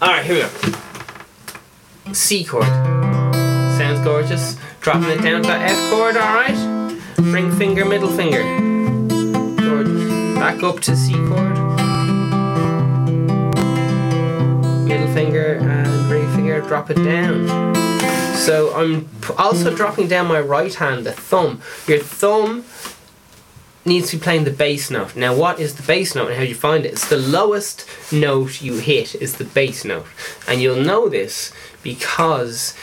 All 0.00 0.08
right, 0.08 0.24
here 0.24 0.34
we 0.36 0.42
go. 0.42 2.12
C 2.12 2.44
chord. 2.44 2.64
Sounds 2.64 4.00
gorgeous. 4.04 4.56
Dropping 4.80 5.10
it 5.10 5.22
down 5.22 5.42
to 5.42 5.52
F 5.52 5.90
chord. 5.90 6.16
All 6.16 6.34
right. 6.34 7.00
Ring 7.18 7.50
finger, 7.50 7.84
middle 7.84 8.10
finger. 8.10 8.42
Gorgeous. 9.60 10.38
Back 10.38 10.62
up 10.62 10.78
to 10.80 10.94
C 10.94 11.14
chord. 11.14 11.57
Finger 15.18 15.54
and 15.54 16.08
ring 16.08 16.32
finger, 16.32 16.60
drop 16.60 16.90
it 16.90 16.94
down. 16.94 17.48
So 18.36 18.72
I'm 18.72 19.08
also 19.36 19.74
dropping 19.74 20.06
down 20.06 20.28
my 20.28 20.38
right 20.38 20.72
hand, 20.72 21.04
the 21.04 21.10
thumb. 21.10 21.60
Your 21.88 21.98
thumb 21.98 22.64
needs 23.84 24.10
to 24.10 24.16
be 24.16 24.22
playing 24.22 24.44
the 24.44 24.52
bass 24.52 24.92
note. 24.92 25.16
Now, 25.16 25.34
what 25.34 25.58
is 25.58 25.74
the 25.74 25.82
bass 25.82 26.14
note 26.14 26.28
and 26.28 26.36
how 26.36 26.44
do 26.44 26.48
you 26.48 26.54
find 26.54 26.86
it? 26.86 26.92
It's 26.92 27.08
the 27.08 27.16
lowest 27.16 27.84
note 28.12 28.62
you 28.62 28.74
hit 28.74 29.16
is 29.16 29.38
the 29.38 29.44
bass 29.44 29.84
note, 29.84 30.06
and 30.46 30.62
you'll 30.62 30.84
know 30.84 31.08
this 31.08 31.52
because 31.82 32.76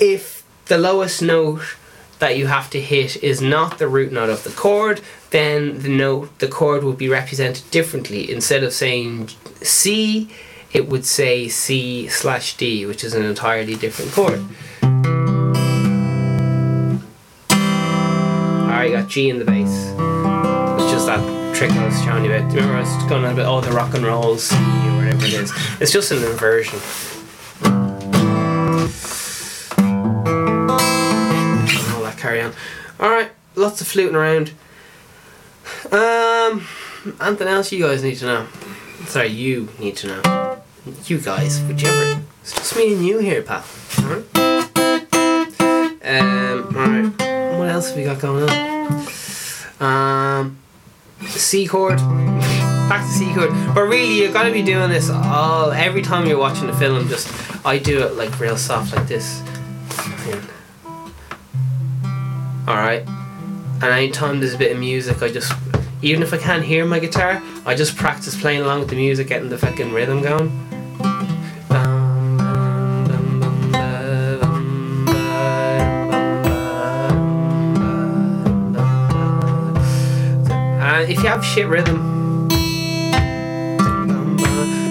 if 0.00 0.42
the 0.66 0.78
lowest 0.78 1.20
note 1.20 1.76
that 2.18 2.38
you 2.38 2.46
have 2.46 2.70
to 2.70 2.80
hit 2.80 3.22
is 3.22 3.42
not 3.42 3.76
the 3.76 3.88
root 3.88 4.10
note 4.10 4.30
of 4.30 4.42
the 4.42 4.52
chord, 4.52 5.02
then 5.34 5.82
the 5.82 5.88
note 5.88 6.38
the 6.38 6.46
chord 6.46 6.84
would 6.84 6.96
be 6.96 7.08
represented 7.08 7.68
differently. 7.72 8.30
Instead 8.30 8.62
of 8.62 8.72
saying 8.72 9.26
C, 9.62 10.30
it 10.72 10.88
would 10.88 11.04
say 11.04 11.48
C 11.48 12.06
slash 12.06 12.56
D, 12.56 12.86
which 12.86 13.02
is 13.02 13.14
an 13.14 13.24
entirely 13.24 13.74
different 13.74 14.12
chord. 14.12 14.38
Alright, 18.70 18.92
got 18.92 19.08
G 19.08 19.28
in 19.28 19.40
the 19.40 19.44
bass. 19.44 19.90
It's 20.80 20.92
just 20.92 21.06
that 21.06 21.56
trick 21.56 21.72
I 21.72 21.84
was 21.84 22.00
showing 22.04 22.24
you 22.24 22.32
about. 22.32 22.52
Remember 22.52 22.76
I 22.76 22.80
was 22.82 23.04
going 23.08 23.24
on 23.24 23.32
about 23.32 23.46
all 23.46 23.60
the 23.60 23.72
rock 23.72 23.92
and 23.94 24.04
roll 24.04 24.38
C 24.38 24.54
or 24.54 24.98
whatever 24.98 25.26
it 25.26 25.32
is. 25.32 25.52
It's 25.80 25.90
just 25.90 26.12
an 26.12 26.18
inversion. 26.22 26.78
all 31.92 32.04
that 32.04 32.14
carry 32.18 32.40
on. 32.40 32.52
Alright, 33.00 33.32
lots 33.56 33.80
of 33.80 33.88
fluting 33.88 34.14
around. 34.14 34.52
Um, 35.90 36.66
anything 37.20 37.48
else 37.48 37.72
you 37.72 37.82
guys 37.82 38.02
need 38.02 38.16
to 38.16 38.24
know? 38.26 38.46
Sorry, 39.06 39.28
you 39.28 39.68
need 39.78 39.96
to 39.98 40.06
know. 40.08 40.62
You 41.06 41.18
guys, 41.18 41.60
whichever. 41.62 42.22
It's 42.42 42.52
just 42.52 42.76
me 42.76 42.94
and 42.94 43.06
you 43.06 43.18
here, 43.18 43.42
pal. 43.42 43.64
Alright. 44.00 44.24
Um. 46.04 46.76
Alright. 46.76 47.58
What 47.58 47.68
else 47.68 47.88
have 47.88 47.96
we 47.96 48.04
got 48.04 48.20
going 48.20 48.48
on? 48.48 49.06
Um. 49.80 50.58
C 51.26 51.66
chord. 51.66 51.98
Back 52.88 53.06
to 53.06 53.12
C 53.12 53.32
chord. 53.32 53.50
But 53.74 53.82
really, 53.82 54.18
you've 54.18 54.34
gotta 54.34 54.52
be 54.52 54.62
doing 54.62 54.90
this 54.90 55.08
all 55.08 55.72
every 55.72 56.02
time 56.02 56.26
you're 56.26 56.38
watching 56.38 56.68
a 56.68 56.76
film. 56.76 57.08
Just 57.08 57.28
I 57.64 57.78
do 57.78 58.02
it 58.02 58.14
like 58.14 58.38
real 58.38 58.58
soft, 58.58 58.94
like 58.94 59.08
this. 59.08 59.42
Alright. 62.68 63.06
And 63.06 63.84
anytime 63.84 64.40
there's 64.40 64.54
a 64.54 64.58
bit 64.58 64.72
of 64.72 64.78
music, 64.78 65.22
I 65.22 65.28
just 65.30 65.52
even 66.04 66.22
if 66.22 66.34
I 66.34 66.36
can't 66.36 66.62
hear 66.62 66.84
my 66.84 66.98
guitar, 66.98 67.42
I 67.64 67.74
just 67.74 67.96
practice 67.96 68.38
playing 68.38 68.60
along 68.60 68.80
with 68.80 68.90
the 68.90 68.96
music, 68.96 69.26
getting 69.28 69.48
the 69.48 69.56
fucking 69.56 69.90
rhythm 69.90 70.20
going. 70.20 70.50
And 80.78 81.10
if 81.10 81.22
you 81.22 81.28
have 81.30 81.42
shit 81.42 81.66
rhythm, 81.66 82.48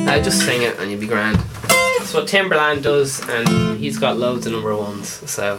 uh, 0.10 0.20
just 0.24 0.44
sing 0.44 0.64
it 0.64 0.80
and 0.80 0.90
you'll 0.90 1.00
be 1.00 1.06
grand. 1.06 1.38
That's 1.38 2.12
what 2.12 2.28
Timbaland 2.28 2.82
does, 2.82 3.22
and 3.30 3.78
he's 3.78 4.00
got 4.00 4.18
loads 4.18 4.48
of 4.48 4.54
number 4.54 4.76
ones. 4.76 5.10
So, 5.30 5.58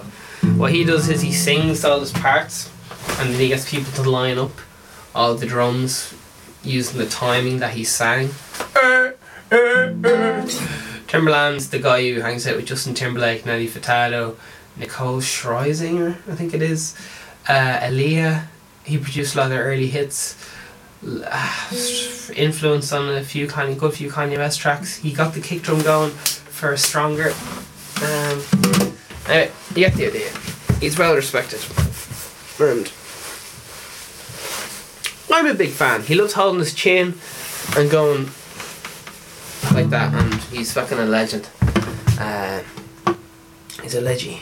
what 0.56 0.72
he 0.72 0.82
does 0.82 1.08
is 1.08 1.22
he 1.22 1.32
sings 1.32 1.84
all 1.84 2.00
his 2.00 2.12
parts, 2.12 2.72
and 3.20 3.30
then 3.30 3.38
he 3.38 3.46
gets 3.46 3.70
people 3.70 3.92
to 3.92 4.10
line 4.10 4.36
up 4.36 4.50
all 5.14 5.34
the 5.34 5.46
drums 5.46 6.14
using 6.62 6.98
the 6.98 7.06
timing 7.06 7.58
that 7.58 7.74
he 7.74 7.84
sang. 7.84 8.28
Timbaland's 11.06 11.70
the 11.70 11.78
guy 11.78 12.12
who 12.12 12.20
hangs 12.20 12.46
out 12.46 12.56
with 12.56 12.66
Justin 12.66 12.94
Timberlake, 12.94 13.46
Nelly 13.46 13.68
Furtado, 13.68 14.36
Nicole 14.76 15.20
Scherzinger, 15.20 16.16
I 16.28 16.34
think 16.34 16.54
it 16.54 16.62
is, 16.62 16.96
uh, 17.48 17.78
Aaliyah. 17.80 18.46
He 18.84 18.98
produced 18.98 19.34
a 19.34 19.38
lot 19.38 19.52
of 19.52 19.58
early 19.58 19.86
hits. 19.86 20.36
Uh, 21.06 21.70
influence 22.34 22.90
on 22.90 23.10
a 23.10 23.22
few 23.22 23.46
Kanye, 23.46 23.76
good 23.78 23.92
few 23.92 24.10
Kanye 24.10 24.38
West 24.38 24.58
tracks. 24.58 24.96
He 24.96 25.12
got 25.12 25.34
the 25.34 25.40
kick 25.40 25.62
drum 25.62 25.82
going 25.82 26.10
for 26.10 26.72
a 26.72 26.78
stronger. 26.78 27.34
Um, 28.02 28.42
anyway, 29.28 29.50
you 29.70 29.74
get 29.76 29.94
the 29.94 30.06
idea. 30.06 30.30
He's 30.80 30.98
well 30.98 31.14
respected. 31.14 31.60
And 32.58 32.90
I'm 35.34 35.48
a 35.48 35.54
big 35.54 35.70
fan. 35.70 36.02
He 36.02 36.14
loves 36.14 36.32
holding 36.34 36.60
his 36.60 36.72
chin 36.72 37.14
and 37.76 37.90
going 37.90 38.26
like 39.72 39.90
that, 39.90 40.14
and 40.14 40.32
he's 40.44 40.72
fucking 40.72 40.96
a 40.96 41.04
legend. 41.04 41.50
Uh, 42.20 42.62
he's 43.82 43.96
a 43.96 44.00
leggy. 44.00 44.40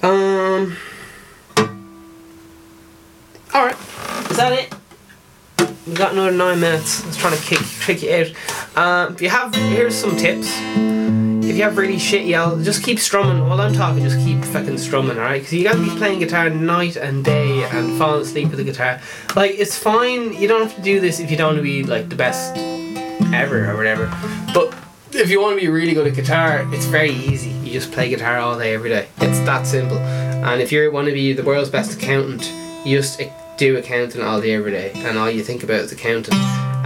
Um. 0.00 0.76
All 3.52 3.66
right, 3.66 3.76
is 4.30 4.36
that 4.36 4.52
it? 4.52 4.72
We 5.88 5.94
got 5.94 6.12
another 6.12 6.30
nine 6.30 6.60
minutes. 6.60 7.02
I 7.02 7.06
was 7.08 7.16
trying 7.16 7.36
to 7.36 7.42
kick 7.42 7.58
trick 7.58 8.02
you 8.04 8.12
out. 8.12 8.28
Um, 8.76 9.14
if 9.14 9.22
you 9.22 9.28
have, 9.28 9.52
here's 9.56 9.96
some 9.96 10.16
tips. 10.16 10.56
You 11.58 11.64
have 11.64 11.76
really 11.76 11.98
shit 11.98 12.24
yell, 12.24 12.56
just 12.56 12.84
keep 12.84 13.00
strumming. 13.00 13.44
While 13.48 13.60
I'm 13.60 13.72
talking, 13.72 14.04
just 14.04 14.24
keep 14.24 14.44
fucking 14.44 14.78
strumming, 14.78 15.18
alright? 15.18 15.40
Because 15.40 15.54
you 15.54 15.64
gotta 15.64 15.80
be 15.80 15.88
playing 15.88 16.20
guitar 16.20 16.48
night 16.48 16.94
and 16.94 17.24
day 17.24 17.64
and 17.64 17.98
falling 17.98 18.22
asleep 18.22 18.50
with 18.50 18.58
the 18.58 18.64
guitar. 18.64 19.00
Like, 19.34 19.58
it's 19.58 19.76
fine. 19.76 20.34
You 20.34 20.46
don't 20.46 20.62
have 20.62 20.76
to 20.76 20.82
do 20.82 21.00
this 21.00 21.18
if 21.18 21.32
you 21.32 21.36
don't 21.36 21.54
want 21.54 21.56
to 21.56 21.62
be 21.64 21.82
like 21.82 22.10
the 22.10 22.14
best 22.14 22.56
ever 23.34 23.68
or 23.68 23.76
whatever. 23.76 24.06
But 24.54 24.72
if 25.10 25.30
you 25.30 25.40
want 25.40 25.58
to 25.58 25.60
be 25.60 25.68
really 25.68 25.94
good 25.94 26.06
at 26.06 26.14
guitar, 26.14 26.64
it's 26.72 26.86
very 26.86 27.10
easy. 27.10 27.50
You 27.50 27.72
just 27.72 27.90
play 27.90 28.08
guitar 28.08 28.38
all 28.38 28.56
day, 28.56 28.72
every 28.72 28.90
day. 28.90 29.08
It's 29.16 29.40
that 29.40 29.66
simple. 29.66 29.98
And 29.98 30.62
if 30.62 30.70
you 30.70 30.92
want 30.92 31.08
to 31.08 31.12
be 31.12 31.32
the 31.32 31.42
world's 31.42 31.70
best 31.70 32.00
accountant, 32.00 32.48
you 32.86 32.98
just 32.98 33.20
eh, 33.20 33.32
do 33.56 33.76
accounting 33.76 34.22
all 34.22 34.40
day, 34.40 34.52
every 34.52 34.70
day, 34.70 34.92
and 34.94 35.18
all 35.18 35.28
you 35.28 35.42
think 35.42 35.64
about 35.64 35.80
is 35.80 35.90
accounting. 35.90 36.38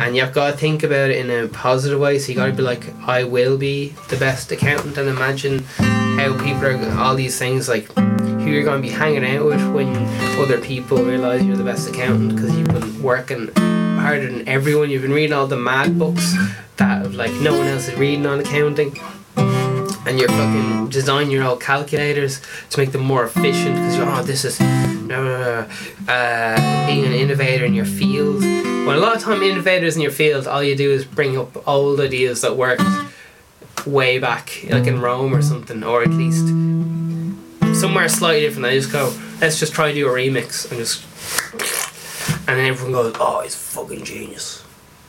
And 0.02 0.16
you've 0.16 0.32
got 0.32 0.50
to 0.50 0.56
think 0.56 0.82
about 0.82 1.10
it 1.10 1.18
in 1.18 1.30
a 1.30 1.46
positive 1.46 2.00
way. 2.00 2.18
So 2.18 2.32
you 2.32 2.34
got 2.34 2.46
to 2.46 2.52
be 2.52 2.62
like, 2.62 2.92
I 3.06 3.22
will 3.22 3.56
be 3.56 3.90
the 4.08 4.16
best 4.16 4.50
accountant, 4.50 4.98
and 4.98 5.08
imagine 5.08 5.60
how 5.78 6.36
people 6.42 6.66
are 6.66 6.98
all 6.98 7.14
these 7.14 7.38
things 7.38 7.68
like 7.68 7.86
who 7.94 8.50
you're 8.50 8.64
going 8.64 8.82
to 8.82 8.88
be 8.88 8.92
hanging 8.92 9.24
out 9.24 9.44
with 9.44 9.64
when 9.72 9.94
other 10.40 10.60
people 10.60 10.98
realize 10.98 11.44
you're 11.44 11.56
the 11.56 11.62
best 11.62 11.88
accountant 11.88 12.34
because 12.34 12.52
you've 12.56 12.66
been 12.68 13.00
working 13.00 13.48
harder 13.54 14.28
than 14.28 14.46
everyone. 14.48 14.90
You've 14.90 15.02
been 15.02 15.12
reading 15.12 15.32
all 15.32 15.46
the 15.46 15.56
mad 15.56 15.96
books 15.96 16.34
that 16.78 17.12
like 17.12 17.32
no 17.34 17.56
one 17.56 17.68
else 17.68 17.86
is 17.86 17.94
reading 17.94 18.26
on 18.26 18.40
accounting 18.40 18.98
and 19.36 20.18
you're 20.18 20.28
fucking 20.28 20.88
designing 20.88 21.30
your 21.30 21.44
old 21.44 21.60
calculators 21.60 22.40
to 22.70 22.80
make 22.80 22.90
them 22.90 23.02
more 23.02 23.24
efficient 23.24 23.76
because 23.76 23.96
you're 23.96 24.08
oh 24.08 24.22
this 24.22 24.44
is 24.44 24.60
uh, 24.60 25.66
being 26.88 27.04
an 27.04 27.12
innovator 27.12 27.64
in 27.64 27.72
your 27.72 27.84
field 27.84 28.42
when 28.87 28.97
a 28.97 29.01
lot 29.01 29.16
of 29.16 29.23
time 29.23 29.42
innovators 29.42 29.97
in 29.97 30.03
your 30.03 30.11
field 30.11 30.47
all 30.47 30.62
you 30.62 30.77
do 30.77 30.90
is 30.90 31.05
bring 31.05 31.38
up 31.38 31.66
old 31.68 32.01
ideas 32.01 32.40
that 32.40 32.57
worked 32.57 32.83
way 33.87 34.18
back 34.18 34.64
like 34.71 34.87
in 34.87 35.01
Rome 35.01 35.35
or 35.35 35.42
something 35.42 35.83
or 35.83 36.03
at 36.03 36.11
least 36.11 36.47
somewhere 37.79 38.09
slightly 38.09 38.40
different 38.40 38.62
they 38.64 38.79
just 38.79 38.92
go 38.92 39.12
let's 39.40 39.59
just 39.59 39.73
try 39.73 39.88
to 39.88 39.95
do 39.95 40.07
a 40.07 40.11
remix 40.11 40.71
and 40.71 40.79
just 40.79 41.05
and 42.49 42.59
then 42.59 42.66
everyone 42.66 42.92
goes 42.92 43.14
oh 43.18 43.40
he's 43.42 43.55
fucking 43.55 44.05
genius 44.05 44.64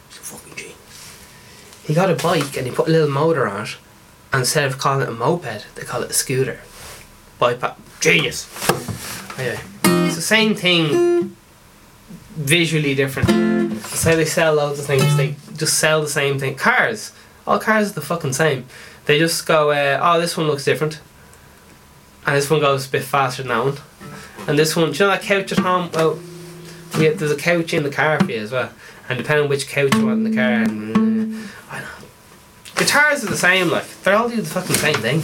he's 0.09 0.17
a 0.17 0.21
fucking 0.21 0.55
genius 0.55 1.83
he 1.85 1.93
got 1.93 2.09
a 2.09 2.15
bike 2.15 2.57
and 2.57 2.65
he 2.67 2.73
put 2.73 2.87
a 2.87 2.91
little 2.91 3.09
motor 3.09 3.47
on 3.47 3.63
it 3.63 3.77
and 4.33 4.39
instead 4.39 4.65
of 4.65 4.79
calling 4.79 5.03
it 5.03 5.09
a 5.09 5.11
moped, 5.11 5.67
they 5.75 5.83
call 5.83 6.01
it 6.01 6.09
a 6.09 6.13
scooter. 6.13 6.59
Bypass. 7.37 7.77
Genius. 7.99 8.49
Anyway, 9.37 9.59
it's 10.07 10.15
the 10.15 10.23
same 10.23 10.55
thing, 10.55 11.37
visually 12.35 12.95
different. 12.95 13.27
That's 13.81 14.03
how 14.03 14.15
they 14.15 14.25
sell 14.25 14.55
loads 14.55 14.79
of 14.79 14.85
things. 14.85 15.15
They 15.17 15.35
just 15.55 15.77
sell 15.77 16.01
the 16.01 16.07
same 16.07 16.39
thing. 16.39 16.55
Cars. 16.55 17.11
All 17.45 17.59
cars 17.59 17.91
are 17.91 17.93
the 17.93 18.01
fucking 18.01 18.33
same. 18.33 18.65
They 19.05 19.19
just 19.19 19.45
go, 19.45 19.71
uh, 19.71 19.99
oh, 20.01 20.19
this 20.19 20.37
one 20.37 20.47
looks 20.47 20.63
different. 20.63 20.99
And 22.25 22.35
this 22.35 22.49
one 22.49 22.61
goes 22.61 22.87
a 22.87 22.89
bit 22.89 23.03
faster 23.03 23.43
than 23.43 23.49
that 23.49 23.63
one. 23.63 23.77
And 24.47 24.57
this 24.57 24.75
one, 24.75 24.91
do 24.91 24.97
you 24.97 24.99
know 24.99 25.07
that 25.11 25.21
couch 25.21 25.51
at 25.51 25.59
home? 25.59 25.89
Well, 25.93 26.19
yeah, 26.97 27.11
there's 27.11 27.31
a 27.31 27.37
couch 27.37 27.73
in 27.73 27.83
the 27.83 27.89
car 27.89 28.19
for 28.19 28.31
you 28.31 28.39
as 28.39 28.51
well. 28.51 28.69
And 29.09 29.17
depending 29.17 29.45
on 29.45 29.49
which 29.49 29.67
couch 29.67 29.93
you 29.95 30.05
want 30.05 30.25
in 30.25 30.31
the 30.31 30.35
car, 30.35 30.53
and, 30.53 31.35
uh, 31.35 31.47
I 31.69 31.79
know 31.81 31.87
Guitars 32.75 33.23
are 33.23 33.27
the 33.27 33.37
same, 33.37 33.69
like 33.69 33.87
they're 34.03 34.15
all 34.15 34.29
do 34.29 34.41
the 34.41 34.49
fucking 34.49 34.75
same 34.75 34.95
thing. 34.95 35.21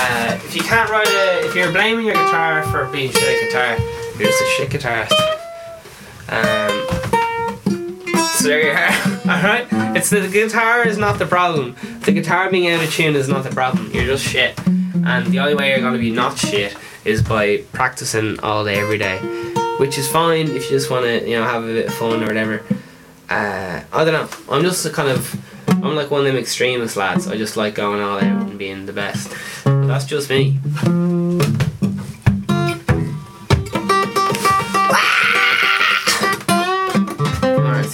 Uh, 0.00 0.38
if 0.44 0.54
you 0.56 0.62
can't 0.62 0.90
write 0.90 1.08
a, 1.08 1.46
if 1.46 1.54
you're 1.54 1.72
blaming 1.72 2.06
your 2.06 2.14
guitar 2.14 2.62
for 2.64 2.86
being 2.86 3.10
shit 3.10 3.48
guitar, 3.48 3.76
just 4.26 4.42
a 4.42 4.46
shit 4.56 4.70
guitarist. 4.70 5.12
Um, 6.28 6.86
so 8.36 8.48
there 8.48 8.62
you 8.62 8.70
are. 8.70 9.08
All 9.34 9.42
right, 9.42 9.66
it's 9.96 10.10
the, 10.10 10.28
guitar 10.28 10.86
is 10.86 10.98
not 10.98 11.18
the 11.18 11.26
problem. 11.26 11.76
The 12.00 12.12
guitar 12.12 12.50
being 12.50 12.70
out 12.70 12.82
of 12.82 12.92
tune 12.92 13.14
is 13.14 13.28
not 13.28 13.44
the 13.44 13.50
problem. 13.50 13.90
You're 13.92 14.04
just 14.04 14.24
shit, 14.24 14.58
and 14.66 15.26
the 15.26 15.38
only 15.38 15.54
way 15.54 15.70
you're 15.70 15.80
gonna 15.80 15.98
be 15.98 16.10
not 16.10 16.38
shit 16.38 16.76
is 17.04 17.22
by 17.22 17.58
practicing 17.72 18.40
all 18.40 18.64
day 18.64 18.80
every 18.80 18.98
day, 18.98 19.18
which 19.78 19.98
is 19.98 20.08
fine 20.08 20.48
if 20.48 20.64
you 20.64 20.70
just 20.70 20.90
want 20.90 21.04
to 21.04 21.28
you 21.28 21.36
know 21.36 21.44
have 21.44 21.64
a 21.64 21.66
bit 21.66 21.86
of 21.86 21.94
fun 21.94 22.22
or 22.22 22.26
whatever 22.26 22.62
uh, 23.30 23.82
I 23.92 24.04
don't 24.04 24.14
know. 24.14 24.54
I'm 24.54 24.62
just 24.62 24.84
a 24.86 24.90
kind 24.90 25.08
of 25.08 25.34
I'm 25.68 25.94
like 25.94 26.10
one 26.10 26.20
of 26.20 26.26
them 26.26 26.36
extremist 26.36 26.96
lads. 26.96 27.28
I 27.28 27.36
just 27.36 27.56
like 27.56 27.74
going 27.74 28.00
all 28.00 28.16
out 28.16 28.22
and 28.22 28.58
being 28.58 28.86
the 28.86 28.92
best. 28.92 29.30
But 29.64 29.86
that's 29.86 30.06
just 30.06 30.30
me. 30.30 30.58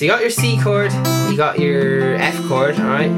So 0.04 0.06
you 0.06 0.12
got 0.12 0.20
your 0.20 0.30
C 0.30 0.60
chord, 0.60 0.92
you 1.30 1.36
got 1.36 1.58
your 1.58 2.16
F 2.16 2.36
chord, 2.46 2.78
alright? 2.78 3.10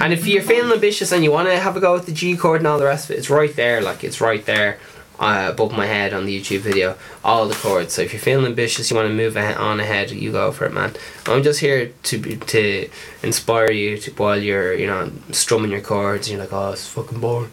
And 0.00 0.12
if 0.12 0.28
you're 0.28 0.44
feeling 0.44 0.70
ambitious 0.70 1.10
and 1.10 1.24
you 1.24 1.32
want 1.32 1.48
to 1.48 1.58
have 1.58 1.76
a 1.76 1.80
go 1.80 1.94
with 1.94 2.06
the 2.06 2.12
G 2.12 2.36
chord 2.36 2.60
and 2.60 2.68
all 2.68 2.78
the 2.78 2.84
rest 2.84 3.10
of 3.10 3.16
it, 3.16 3.18
it's 3.18 3.28
right 3.28 3.52
there, 3.56 3.80
like 3.80 4.04
it's 4.04 4.20
right 4.20 4.46
there 4.46 4.78
uh, 5.18 5.48
above 5.50 5.72
my 5.72 5.86
head 5.86 6.12
on 6.12 6.24
the 6.24 6.40
YouTube 6.40 6.60
video, 6.60 6.96
all 7.24 7.48
the 7.48 7.54
chords. 7.56 7.94
So 7.94 8.02
if 8.02 8.12
you're 8.12 8.22
feeling 8.22 8.46
ambitious, 8.46 8.90
you 8.90 8.96
want 8.96 9.08
to 9.08 9.12
move 9.14 9.36
on 9.36 9.80
ahead, 9.80 10.12
you 10.12 10.30
go 10.30 10.52
for 10.52 10.66
it, 10.66 10.72
man. 10.72 10.94
I'm 11.26 11.42
just 11.42 11.58
here 11.58 11.92
to 12.04 12.18
be, 12.18 12.36
to 12.36 12.88
inspire 13.24 13.72
you 13.72 13.98
to 13.98 14.12
while 14.12 14.40
you're 14.40 14.72
you 14.72 14.86
know 14.86 15.10
strumming 15.32 15.72
your 15.72 15.80
chords. 15.80 16.28
And 16.28 16.36
you're 16.36 16.46
like, 16.46 16.52
oh, 16.52 16.70
it's 16.70 16.86
fucking 16.86 17.18
boring. 17.18 17.50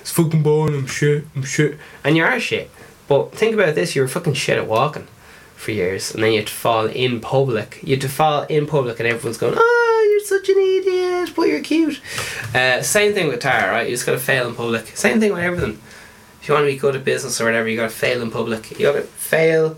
It's 0.00 0.12
fucking 0.12 0.44
boring. 0.44 0.76
I'm 0.76 0.86
shit. 0.86 1.24
I'm 1.34 1.42
shit. 1.42 1.76
And 2.04 2.16
you 2.16 2.22
are 2.22 2.38
shit. 2.38 2.70
But 3.08 3.32
think 3.32 3.54
about 3.54 3.74
this: 3.74 3.96
you 3.96 4.02
were 4.02 4.08
fucking 4.08 4.34
shit 4.34 4.58
at 4.58 4.68
walking 4.68 5.08
for 5.62 5.70
years, 5.70 6.12
and 6.12 6.22
then 6.22 6.32
you 6.32 6.38
had 6.38 6.48
to 6.48 6.52
fall 6.52 6.86
in 6.86 7.20
public. 7.20 7.80
You 7.82 7.94
had 7.94 8.00
to 8.02 8.08
fall 8.08 8.42
in 8.42 8.66
public, 8.66 8.98
and 9.00 9.08
everyone's 9.08 9.38
going, 9.38 9.54
oh, 9.56 10.08
you're 10.10 10.26
such 10.26 10.48
an 10.48 10.58
idiot, 10.58 11.32
but 11.34 11.42
you're 11.48 11.60
cute. 11.60 12.00
Uh, 12.54 12.82
same 12.82 13.14
thing 13.14 13.26
with 13.26 13.36
guitar, 13.36 13.70
right? 13.70 13.88
You 13.88 13.94
just 13.94 14.06
gotta 14.06 14.18
fail 14.18 14.48
in 14.48 14.54
public. 14.54 14.96
Same 14.96 15.20
thing 15.20 15.32
with 15.32 15.42
everything 15.42 15.78
if 16.42 16.48
you 16.48 16.54
want 16.54 16.66
to 16.66 16.72
be 16.72 16.76
good 16.76 16.96
at 16.96 17.04
business 17.04 17.40
or 17.40 17.44
whatever, 17.44 17.68
you 17.68 17.76
got 17.76 17.90
to 17.90 17.96
fail 17.96 18.20
in 18.20 18.28
public. 18.28 18.72
You 18.72 18.86
got 18.86 18.94
to 18.94 19.02
fail, 19.02 19.76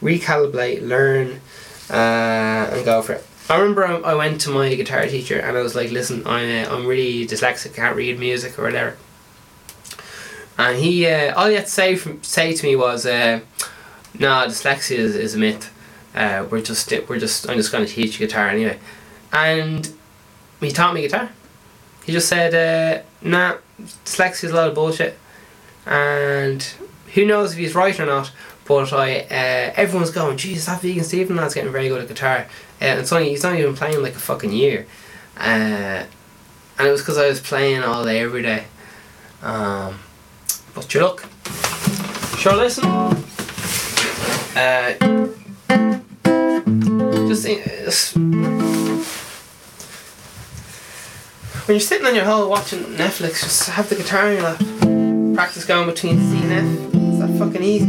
recalibrate, 0.00 0.80
learn, 0.80 1.42
uh, 1.90 2.70
and 2.72 2.84
go 2.86 3.02
for 3.02 3.12
it. 3.12 3.26
I 3.50 3.58
remember 3.58 3.86
I, 3.86 3.96
I 3.96 4.14
went 4.14 4.40
to 4.42 4.50
my 4.50 4.74
guitar 4.74 5.06
teacher 5.06 5.38
and 5.38 5.58
I 5.58 5.60
was 5.60 5.76
like, 5.76 5.90
"Listen, 5.90 6.26
I'm 6.26 6.48
uh, 6.66 6.74
I'm 6.74 6.86
really 6.86 7.26
dyslexic, 7.26 7.74
can't 7.74 7.94
read 7.94 8.18
music 8.18 8.58
or 8.58 8.62
whatever." 8.62 8.96
And 10.56 10.78
he, 10.78 11.06
uh, 11.06 11.34
all 11.34 11.48
he 11.48 11.54
had 11.54 11.66
to 11.66 11.70
say 11.70 11.96
from, 11.96 12.22
say 12.22 12.54
to 12.54 12.66
me 12.66 12.76
was, 12.76 13.04
uh, 13.04 13.40
"No, 14.18 14.28
dyslexia 14.46 14.96
is, 14.96 15.16
is 15.16 15.34
a 15.34 15.38
myth. 15.38 15.72
Uh, 16.14 16.46
we're 16.50 16.62
just 16.62 16.92
we're 17.08 17.18
just 17.18 17.48
I'm 17.48 17.56
just 17.56 17.72
going 17.72 17.86
to 17.86 17.92
teach 17.92 18.18
you 18.18 18.26
guitar 18.26 18.48
anyway." 18.48 18.78
And 19.32 19.92
he 20.60 20.70
taught 20.70 20.94
me 20.94 21.02
guitar. 21.02 21.30
He 22.04 22.12
just 22.12 22.28
said, 22.28 22.54
uh, 22.54 23.02
"Nah, 23.20 23.56
dyslexia 24.04 24.44
is 24.44 24.50
a 24.52 24.54
lot 24.54 24.68
of 24.68 24.74
bullshit." 24.74 25.18
And 25.84 26.62
who 27.14 27.24
knows 27.24 27.52
if 27.52 27.58
he's 27.58 27.74
right 27.74 27.98
or 27.98 28.06
not? 28.06 28.32
But 28.66 28.92
I, 28.92 29.20
uh, 29.20 29.72
everyone's 29.76 30.10
going, 30.10 30.36
"Jesus, 30.36 30.66
that 30.66 30.80
vegan 30.80 31.04
Stephen 31.04 31.36
lad's 31.36 31.54
getting 31.54 31.70
very 31.70 31.88
good 31.88 32.02
at 32.02 32.08
guitar." 32.08 32.46
Uh, 32.80 32.96
it's 32.98 33.12
only 33.12 33.30
he's 33.30 33.42
not 33.42 33.56
even 33.56 33.74
playing 33.74 34.02
like 34.02 34.14
a 34.14 34.18
fucking 34.18 34.52
year, 34.52 34.86
uh, 35.38 36.04
and 36.78 36.86
it 36.86 36.90
was 36.90 37.00
because 37.00 37.18
I 37.18 37.28
was 37.28 37.40
playing 37.40 37.82
all 37.82 38.04
day 38.04 38.20
every 38.20 38.42
day. 38.42 38.64
Um, 39.42 40.00
but 40.74 40.92
you 40.92 41.00
look, 41.00 41.24
sure, 42.38 42.56
listen. 42.56 43.35
Uh, 44.56 44.94
just, 47.28 48.16
when 51.66 51.74
you're 51.74 51.78
sitting 51.78 52.06
on 52.06 52.14
your 52.14 52.24
hole 52.24 52.48
watching 52.48 52.78
Netflix, 52.84 53.42
just 53.42 53.68
have 53.68 53.90
the 53.90 53.96
guitar 53.96 54.30
in 54.30 54.36
your 54.38 54.44
lap. 54.44 54.58
Practice 55.34 55.66
going 55.66 55.86
between 55.86 56.18
C 56.18 56.38
and 56.42 56.52
F. 56.54 56.64
It's 56.94 57.18
that 57.18 57.38
fucking 57.38 57.62
easy. 57.62 57.86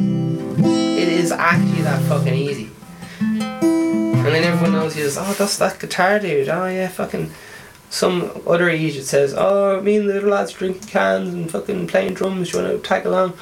It 1.01 1.07
is 1.07 1.31
actually 1.31 1.83
that 1.83 2.01
fucking 2.03 2.33
easy. 2.33 2.69
And 3.21 4.25
then 4.25 4.43
everyone 4.43 4.73
knows 4.73 4.97
you 4.97 5.05
just, 5.05 5.17
oh, 5.17 5.35
that's 5.39 5.57
that 5.59 5.79
guitar 5.79 6.19
dude. 6.19 6.49
Oh, 6.49 6.65
yeah, 6.67 6.89
fucking. 6.89 7.31
Some 7.89 8.41
other 8.45 8.67
idiot 8.67 9.05
says, 9.05 9.33
oh, 9.37 9.79
me 9.81 9.95
and 9.95 10.09
the 10.09 10.15
little 10.15 10.31
lads 10.31 10.51
drinking 10.51 10.89
cans 10.89 11.33
and 11.33 11.49
fucking 11.49 11.87
playing 11.87 12.15
drums. 12.15 12.51
You 12.51 12.59
want 12.59 12.73
to 12.73 12.79
tag 12.85 13.05
along? 13.05 13.37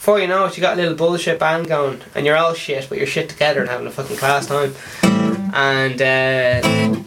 Before 0.00 0.18
you 0.18 0.28
know 0.28 0.46
it, 0.46 0.56
you 0.56 0.62
got 0.62 0.78
a 0.78 0.80
little 0.80 0.94
bullshit 0.94 1.38
band 1.38 1.68
going, 1.68 2.00
and 2.14 2.24
you're 2.24 2.34
all 2.34 2.54
shit, 2.54 2.88
but 2.88 2.96
you're 2.96 3.06
shit 3.06 3.28
together 3.28 3.60
and 3.60 3.68
having 3.68 3.86
a 3.86 3.90
fucking 3.90 4.16
class 4.16 4.46
time. 4.46 4.74
And 5.52 6.00
uh, 6.00 7.02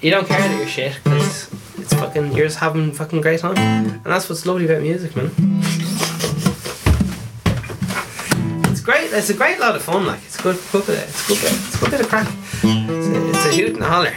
you 0.00 0.12
don't 0.12 0.24
care 0.24 0.38
that 0.38 0.56
you're 0.56 0.68
shit 0.68 0.96
because 1.02 1.52
it's 1.76 1.92
fucking 1.92 2.30
you're 2.34 2.46
just 2.46 2.60
having 2.60 2.92
fucking 2.92 3.20
great 3.20 3.40
time, 3.40 3.58
and 3.58 4.04
that's 4.04 4.28
what's 4.28 4.46
lovely 4.46 4.64
about 4.64 4.82
music, 4.82 5.16
man. 5.16 5.32
It's 8.70 8.80
great. 8.80 9.12
It's 9.12 9.30
a 9.30 9.34
great 9.34 9.58
lot 9.58 9.74
of 9.74 9.82
fun. 9.82 10.06
Like 10.06 10.20
it's 10.24 10.38
a 10.38 10.42
good. 10.44 10.60
good 10.70 10.86
bit, 10.86 11.00
it's 11.00 11.24
a 11.24 11.32
good. 11.32 11.40
Bit, 11.42 11.52
it's 11.52 11.74
a 11.74 11.80
good 11.80 11.90
bit 11.90 12.00
of 12.00 12.08
crack. 12.08 12.32
It's 12.62 13.08
a, 13.08 13.28
it's 13.28 13.44
a 13.46 13.56
hoot 13.56 13.74
and 13.74 13.82
a 13.82 13.88
holler. 13.88 14.14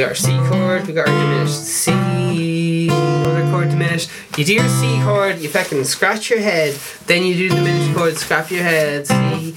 Got 0.00 0.08
our 0.08 0.14
C 0.14 0.38
chord, 0.48 0.86
we 0.86 0.94
got 0.94 1.08
our 1.08 1.14
diminished 1.14 1.62
C, 1.62 2.88
another 2.88 3.42
chord 3.50 3.68
diminished. 3.68 4.10
You 4.38 4.44
do 4.44 4.54
your 4.54 4.68
C 4.68 5.02
chord, 5.02 5.38
you 5.40 5.48
fucking 5.48 5.84
scratch 5.84 6.30
your 6.30 6.40
head, 6.40 6.74
then 7.06 7.24
you 7.24 7.34
do 7.34 7.48
the 7.50 7.56
diminished 7.56 7.94
chord, 7.94 8.16
scrap 8.16 8.50
your 8.50 8.62
head, 8.62 9.06
C. 9.06 9.54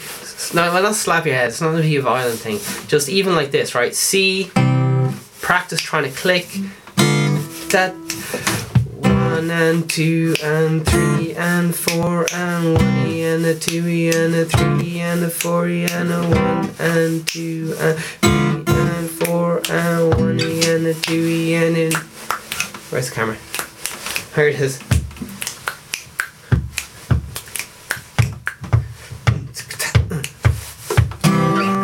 No, 0.54 0.74
well, 0.74 0.84
not 0.84 0.96
slap 0.96 1.26
your 1.26 1.36
head, 1.36 1.48
it's 1.48 1.62
not 1.62 1.76
a 1.76 1.82
be 1.82 1.98
violent 1.98 2.40
thing. 2.40 2.60
Just 2.88 3.08
even 3.08 3.36
like 3.36 3.52
this, 3.52 3.74
right? 3.74 3.96
C, 3.96 4.52
practice 5.40 5.82
trying 5.82 6.04
to 6.04 6.12
click. 6.12 6.48
That 7.70 7.94
one 9.00 9.50
and 9.50 9.90
two 9.90 10.36
and 10.44 10.86
three 10.86 11.34
and 11.36 11.74
four 11.74 12.26
and 12.34 12.74
one 12.74 12.94
and 13.34 13.46
a 13.46 13.56
two 13.56 14.12
and 14.14 14.36
a 14.36 14.46
three 14.46 15.00
and 15.00 15.24
a 15.24 15.30
four 15.30 15.68
and 15.68 16.12
a 16.12 16.22
one 16.22 16.70
and 16.80 17.26
two 17.26 17.76
and 17.80 18.53
four 19.26 19.62
and 19.70 20.10
one 20.16 20.40
and 20.40 20.88
a 20.88 20.94
two 20.94 21.54
and 21.54 21.78
a 21.78 21.98
Where's 22.90 23.10
the 23.10 23.16
camera? 23.16 23.38
Here 24.36 24.48
it 24.48 24.60
is. 24.60 24.82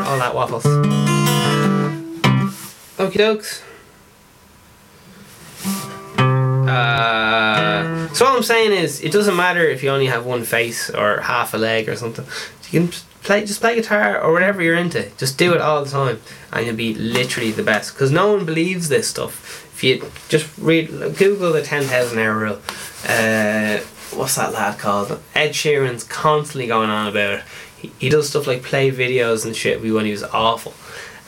All 0.08 0.18
that 0.18 0.34
waffles. 0.34 0.64
Okie 2.98 3.18
dokes. 3.18 3.62
Uh, 6.70 8.14
so 8.14 8.26
all 8.26 8.38
I'm 8.38 8.44
saying 8.44 8.72
is, 8.72 9.02
it 9.02 9.12
doesn't 9.12 9.36
matter 9.36 9.62
if 9.62 9.82
you 9.84 9.90
only 9.90 10.08
have 10.08 10.26
one 10.26 10.44
face 10.44 10.90
or 10.90 11.22
half 11.22 11.54
a 11.54 11.58
leg 11.58 11.90
or 11.90 11.96
something. 11.96 12.26
You 12.72 12.88
can 12.88 12.92
play, 13.24 13.46
just 13.46 13.62
play 13.62 13.76
guitar 13.76 14.20
or 14.20 14.32
whatever 14.32 14.62
you're 14.62 14.76
into. 14.76 15.10
Just 15.18 15.38
do 15.38 15.54
it 15.54 15.62
all 15.62 15.84
the 15.84 15.90
time, 15.90 16.22
and 16.52 16.66
you'll 16.66 16.76
be 16.76 16.94
literally 16.94 17.52
the 17.52 17.64
best. 17.64 17.94
Because 17.94 18.12
no 18.12 18.34
one 18.34 18.46
believes 18.46 18.90
this 18.90 19.08
stuff. 19.08 19.66
If 19.74 19.84
you 19.84 20.12
just 20.28 20.50
read, 20.58 20.90
Google 21.18 21.54
the 21.54 21.62
ten 21.62 21.84
thousand 21.84 22.20
hour 22.20 22.38
rule. 22.38 22.60
Uh, 23.08 23.80
what's 24.18 24.36
that 24.36 24.54
lad 24.54 24.80
called? 24.80 25.20
Ed 25.36 25.52
Sheeran's 25.52 26.04
constantly 26.04 26.68
going 26.68 26.90
on 26.90 27.08
about 27.08 27.36
it. 27.36 27.44
He, 27.78 27.92
he 27.98 28.10
does 28.10 28.30
stuff 28.30 28.48
like 28.48 28.64
play 28.64 28.92
videos 28.92 29.46
and 29.46 29.56
shit 29.56 29.82
We 29.82 29.92
when 29.92 30.06
he 30.06 30.12
was 30.12 30.24
awful, 30.24 30.74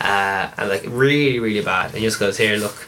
uh, 0.01 0.51
and 0.57 0.69
like 0.69 0.83
really 0.87 1.39
really 1.39 1.63
bad. 1.63 1.91
And 1.91 1.99
he 1.99 2.01
just 2.01 2.19
goes 2.19 2.37
here, 2.37 2.57
look 2.57 2.87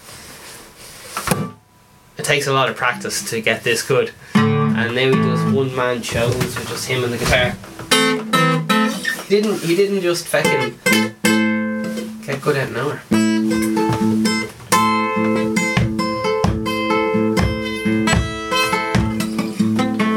it 2.18 2.26
takes 2.26 2.48
a 2.48 2.54
lot 2.54 2.70
of 2.70 2.76
practice 2.76 3.30
to 3.32 3.42
get 3.42 3.63
this 3.63 3.82
good. 3.82 4.12
And 4.36 4.96
now 4.96 5.06
he 5.08 5.12
does 5.12 5.54
one 5.54 5.76
man 5.76 6.02
shows 6.02 6.36
with 6.36 6.68
just 6.68 6.88
him 6.88 7.04
and 7.04 7.13
the 7.13 7.18
guitar. 7.18 7.56
Didn't 9.30 9.62
he 9.62 9.76
didn't 9.76 10.02
just 10.02 10.28
fucking 10.28 10.78
get 12.26 12.42
good 12.42 12.58
at 12.58 12.70
an 12.70 12.76
hour. 12.76 13.02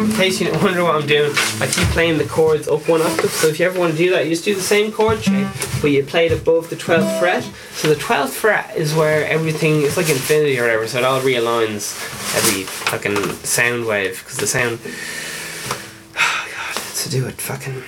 In 0.02 0.12
case 0.16 0.40
you 0.40 0.50
wonder 0.54 0.82
what 0.82 0.96
I'm 0.96 1.06
doing, 1.06 1.30
I 1.60 1.66
keep 1.66 1.86
playing 1.88 2.18
the 2.18 2.24
chords 2.24 2.66
up 2.66 2.88
one 2.88 3.00
octave. 3.00 3.30
So 3.30 3.46
if 3.46 3.60
you 3.60 3.66
ever 3.66 3.78
want 3.78 3.92
to 3.92 3.98
do 3.98 4.10
that, 4.10 4.24
you 4.24 4.30
just 4.30 4.44
do 4.44 4.54
the 4.54 4.60
same 4.60 4.90
chord 4.90 5.22
shape, 5.22 5.46
but 5.80 5.92
you 5.92 6.02
play 6.02 6.26
it 6.26 6.32
above 6.32 6.68
the 6.68 6.76
12th 6.76 7.20
fret. 7.20 7.44
So 7.72 7.88
the 7.88 7.94
12th 7.94 8.30
fret 8.30 8.76
is 8.76 8.92
where 8.92 9.24
everything, 9.26 9.82
it's 9.82 9.96
like 9.96 10.08
infinity 10.08 10.58
or 10.58 10.62
whatever, 10.62 10.88
so 10.88 10.98
it 10.98 11.04
all 11.04 11.20
realigns 11.20 11.94
every 12.34 12.64
fucking 12.64 13.16
sound 13.44 13.86
wave, 13.86 14.18
because 14.18 14.38
the 14.38 14.46
sound, 14.46 14.80
oh 16.16 16.48
god, 16.50 16.82
to 16.82 17.10
do 17.10 17.26
it 17.26 17.40
fucking 17.40 17.82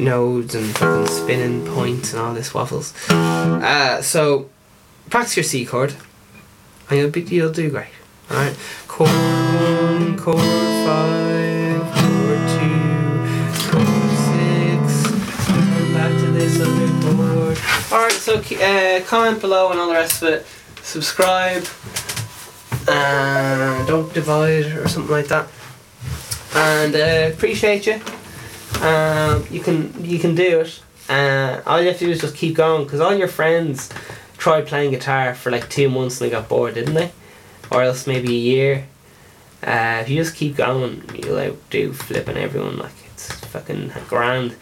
nodes 0.00 0.54
and 0.54 0.66
fucking 0.76 1.06
spinning 1.06 1.66
points 1.66 2.12
and 2.12 2.22
all 2.22 2.34
this 2.34 2.52
waffles. 2.52 2.92
Uh, 3.08 4.02
so 4.02 4.48
practice 5.08 5.36
your 5.36 5.44
C 5.44 5.64
chord, 5.64 5.94
and 6.88 6.98
you'll, 6.98 7.10
be, 7.10 7.22
you'll 7.22 7.52
do 7.52 7.70
great. 7.70 7.88
Alright, 8.30 8.56
chord 8.88 9.10
one, 9.10 10.18
chord 10.18 10.38
five, 10.38 11.82
chord 11.94 12.42
two, 12.48 12.80
chord 13.70 14.10
six, 14.26 14.82
and 15.50 15.94
back 15.94 16.12
to 16.20 16.30
this 16.32 16.60
other 16.60 16.88
chord. 17.16 17.58
Alright, 17.92 18.12
so 18.12 18.34
uh, 18.38 19.00
comment 19.06 19.40
below 19.40 19.70
and 19.70 19.80
all 19.80 19.88
the 19.88 19.94
rest 19.94 20.22
of 20.22 20.28
it. 20.28 20.46
Subscribe. 20.82 21.64
Uh, 22.88 23.84
don't 23.86 24.12
divide 24.14 24.66
or 24.76 24.88
something 24.88 25.12
like 25.12 25.26
that. 25.26 25.48
And 26.54 26.96
uh, 26.96 27.34
appreciate 27.34 27.86
you. 27.86 28.00
Um, 28.80 29.46
you 29.50 29.60
can 29.60 30.04
you 30.04 30.18
can 30.18 30.34
do 30.34 30.60
it. 30.60 30.82
Uh, 31.08 31.60
all 31.66 31.80
you 31.80 31.88
have 31.88 31.98
to 31.98 32.06
do 32.06 32.10
is 32.12 32.20
just 32.20 32.36
keep 32.36 32.54
going 32.54 32.84
because 32.84 33.00
all 33.00 33.14
your 33.14 33.28
friends 33.28 33.90
tried 34.38 34.66
playing 34.66 34.92
guitar 34.92 35.34
for 35.34 35.50
like 35.50 35.68
two 35.68 35.88
months 35.88 36.20
and 36.20 36.30
they 36.30 36.30
got 36.30 36.48
bored, 36.48 36.74
didn't 36.74 36.94
they? 36.94 37.10
Or 37.70 37.82
else 37.82 38.06
maybe 38.06 38.28
a 38.28 38.38
year. 38.38 38.86
Uh, 39.62 39.98
if 40.00 40.08
you 40.08 40.16
just 40.16 40.34
keep 40.34 40.56
going, 40.56 41.02
you'll 41.14 41.38
outdo 41.38 41.92
flipping 41.92 42.36
everyone. 42.36 42.78
Like 42.78 42.92
it's 43.12 43.32
fucking 43.46 43.92
grand. 44.08 44.54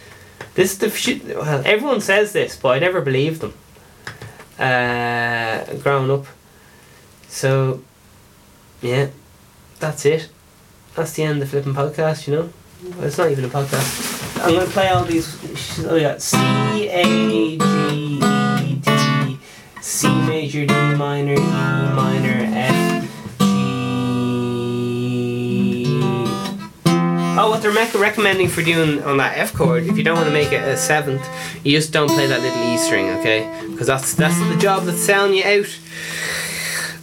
This 0.55 0.73
is 0.73 0.79
the 0.79 0.90
shit. 0.90 1.25
Well, 1.25 1.62
everyone 1.64 2.01
says 2.01 2.33
this, 2.33 2.57
but 2.57 2.71
I 2.71 2.79
never 2.81 3.01
believed 3.01 3.40
them. 3.40 3.55
Uh, 4.59 5.64
growing 5.83 6.11
up. 6.11 6.27
So, 7.29 7.83
yeah, 8.83 9.11
that's 9.79 10.05
it. 10.05 10.29
That's 10.97 11.12
the 11.12 11.23
end 11.23 11.40
of 11.40 11.40
the 11.40 11.47
flipping 11.47 11.75
podcast. 11.75 12.27
You 12.27 12.35
know, 12.35 12.53
it's 13.01 13.19
not 13.19 13.31
even 13.31 13.45
a 13.45 13.49
podcast. 13.49 14.45
I'm 14.45 14.55
gonna 14.55 14.67
play 14.67 14.88
all 14.88 15.05
these. 15.05 15.37
Oh 15.85 15.97
yeah, 15.97 16.17
C 16.19 16.37
A 16.88 17.05
G 17.59 17.59
E 17.59 18.81
D, 18.81 19.38
C 19.81 20.09
major, 20.27 20.64
D 20.64 20.75
minor, 20.95 21.35
E 21.35 21.41
minor, 21.41 22.47
F, 22.55 23.38
G. 23.41 23.45
Oh 27.41 27.51
what 27.51 27.62
they're 27.62 27.73
recommending 28.01 28.49
for 28.49 28.62
doing 28.62 29.03
on 29.03 29.17
that 29.17 29.37
F 29.38 29.55
chord, 29.55 29.85
if 29.85 29.97
you 29.97 30.05
don't 30.05 30.17
want 30.17 30.29
to 30.29 30.33
make 30.33 30.53
it 30.53 30.62
a 30.62 30.77
seventh, 30.77 31.27
you 31.64 31.73
just 31.77 31.93
don't 31.93 32.09
play 32.09 32.27
that 32.27 32.41
little 32.41 32.62
E 32.62 32.79
string, 32.79 33.09
okay? 33.19 33.49
Because 33.71 33.88
that's 33.88 34.14
that's 34.14 34.38
the 34.38 34.57
job 34.57 34.85
that's 34.85 35.01
selling 35.01 35.35
you 35.35 35.45
out. 35.45 35.79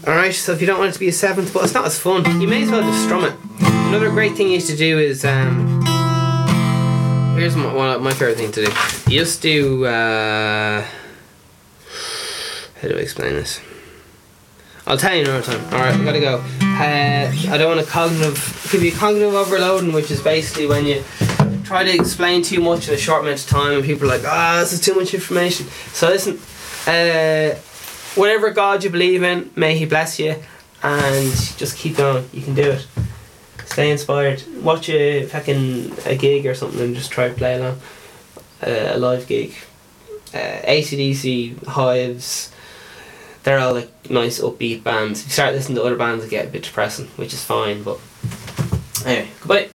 Alright, 0.08 0.36
so 0.36 0.52
if 0.52 0.62
you 0.62 0.68
don't 0.68 0.78
want 0.80 0.90
it 0.90 0.94
to 0.94 1.00
be 1.00 1.08
a 1.08 1.14
seventh, 1.14 1.54
but 1.54 1.64
it's 1.64 1.74
not 1.74 1.86
as 1.86 1.98
fun, 2.00 2.40
you 2.40 2.48
may 2.48 2.64
as 2.64 2.72
well 2.72 2.82
just 2.82 3.04
strum 3.04 3.26
it. 3.26 3.75
Another 3.96 4.12
great 4.12 4.34
thing 4.36 4.48
you 4.48 4.56
used 4.56 4.70
to 4.70 4.76
do 4.76 5.00
is 5.00 5.24
um, 5.24 5.82
here's 7.38 7.56
my, 7.56 7.74
one 7.74 7.90
of 7.92 8.02
my 8.02 8.12
favorite 8.12 8.36
thing 8.36 8.52
to 8.52 8.66
do. 8.66 8.72
You 9.10 9.20
just 9.22 9.42
do 9.42 9.86
uh, 9.86 10.86
how 12.82 12.88
do 12.90 12.98
I 12.98 13.00
explain 13.00 13.36
this? 13.36 13.62
I'll 14.86 14.98
tell 14.98 15.16
you 15.16 15.22
another 15.22 15.44
time. 15.44 15.64
Alright, 15.74 15.94
I 15.94 16.04
gotta 16.04 16.20
go. 16.20 16.44
Uh, 16.62 17.32
I 17.54 17.58
don't 17.58 17.74
want 17.74 17.86
to 17.86 17.90
cognitive 17.90 18.70
give 18.70 18.84
you 18.84 18.92
cognitive 18.92 19.34
overloading, 19.34 19.94
which 19.94 20.12
is 20.12 20.22
basically 20.22 20.68
when 20.68 20.86
you 20.86 21.02
try 21.64 21.86
to 21.86 21.96
explain 21.96 22.42
too 22.42 22.60
much 22.60 22.90
in 22.90 22.96
a 22.96 22.98
short 22.98 23.22
amount 23.22 23.40
of 23.44 23.48
time 23.48 23.78
and 23.78 23.86
people 23.86 24.12
are 24.12 24.18
like, 24.18 24.26
ah, 24.26 24.58
this 24.60 24.74
is 24.74 24.82
too 24.82 24.96
much 24.96 25.14
information. 25.14 25.68
So 25.94 26.10
listen, 26.10 26.34
uh, 26.86 27.56
whatever 28.20 28.50
God 28.50 28.84
you 28.84 28.90
believe 28.90 29.24
in, 29.24 29.52
may 29.56 29.78
He 29.78 29.86
bless 29.86 30.20
you, 30.20 30.36
and 30.84 31.32
just 31.56 31.78
keep 31.78 31.96
going. 31.96 32.30
You 32.34 32.42
can 32.42 32.56
do 32.56 32.72
it. 32.72 32.88
Stay 33.66 33.92
inspired. 33.92 34.44
Watch 34.62 34.90
a 34.90 35.26
fucking 35.26 35.92
a 36.06 36.16
gig 36.16 36.46
or 36.46 36.56
something 36.56 36.82
and 36.82 36.96
just 36.96 37.12
try 37.12 37.30
to 37.30 37.34
play 37.34 37.56
along. 37.56 37.80
Uh, 38.66 38.92
a 38.94 38.98
live 38.98 39.28
gig. 39.28 39.54
Uh, 40.34 40.62
ACDC, 40.68 41.66
Hives, 41.66 42.52
they're 43.44 43.60
all 43.60 43.74
like 43.74 44.10
nice 44.10 44.40
upbeat 44.40 44.84
bands. 44.84 45.22
If 45.22 45.28
you 45.28 45.32
start 45.34 45.54
listening 45.54 45.78
to 45.78 45.84
other 45.84 45.96
bands, 45.96 46.26
it 46.26 46.30
get 46.30 46.48
a 46.48 46.50
bit 46.50 46.64
depressing, 46.64 47.08
which 47.16 47.34
is 47.34 47.44
fine. 47.44 47.84
But 47.84 48.00
anyway, 49.06 49.30
goodbye. 49.40 49.75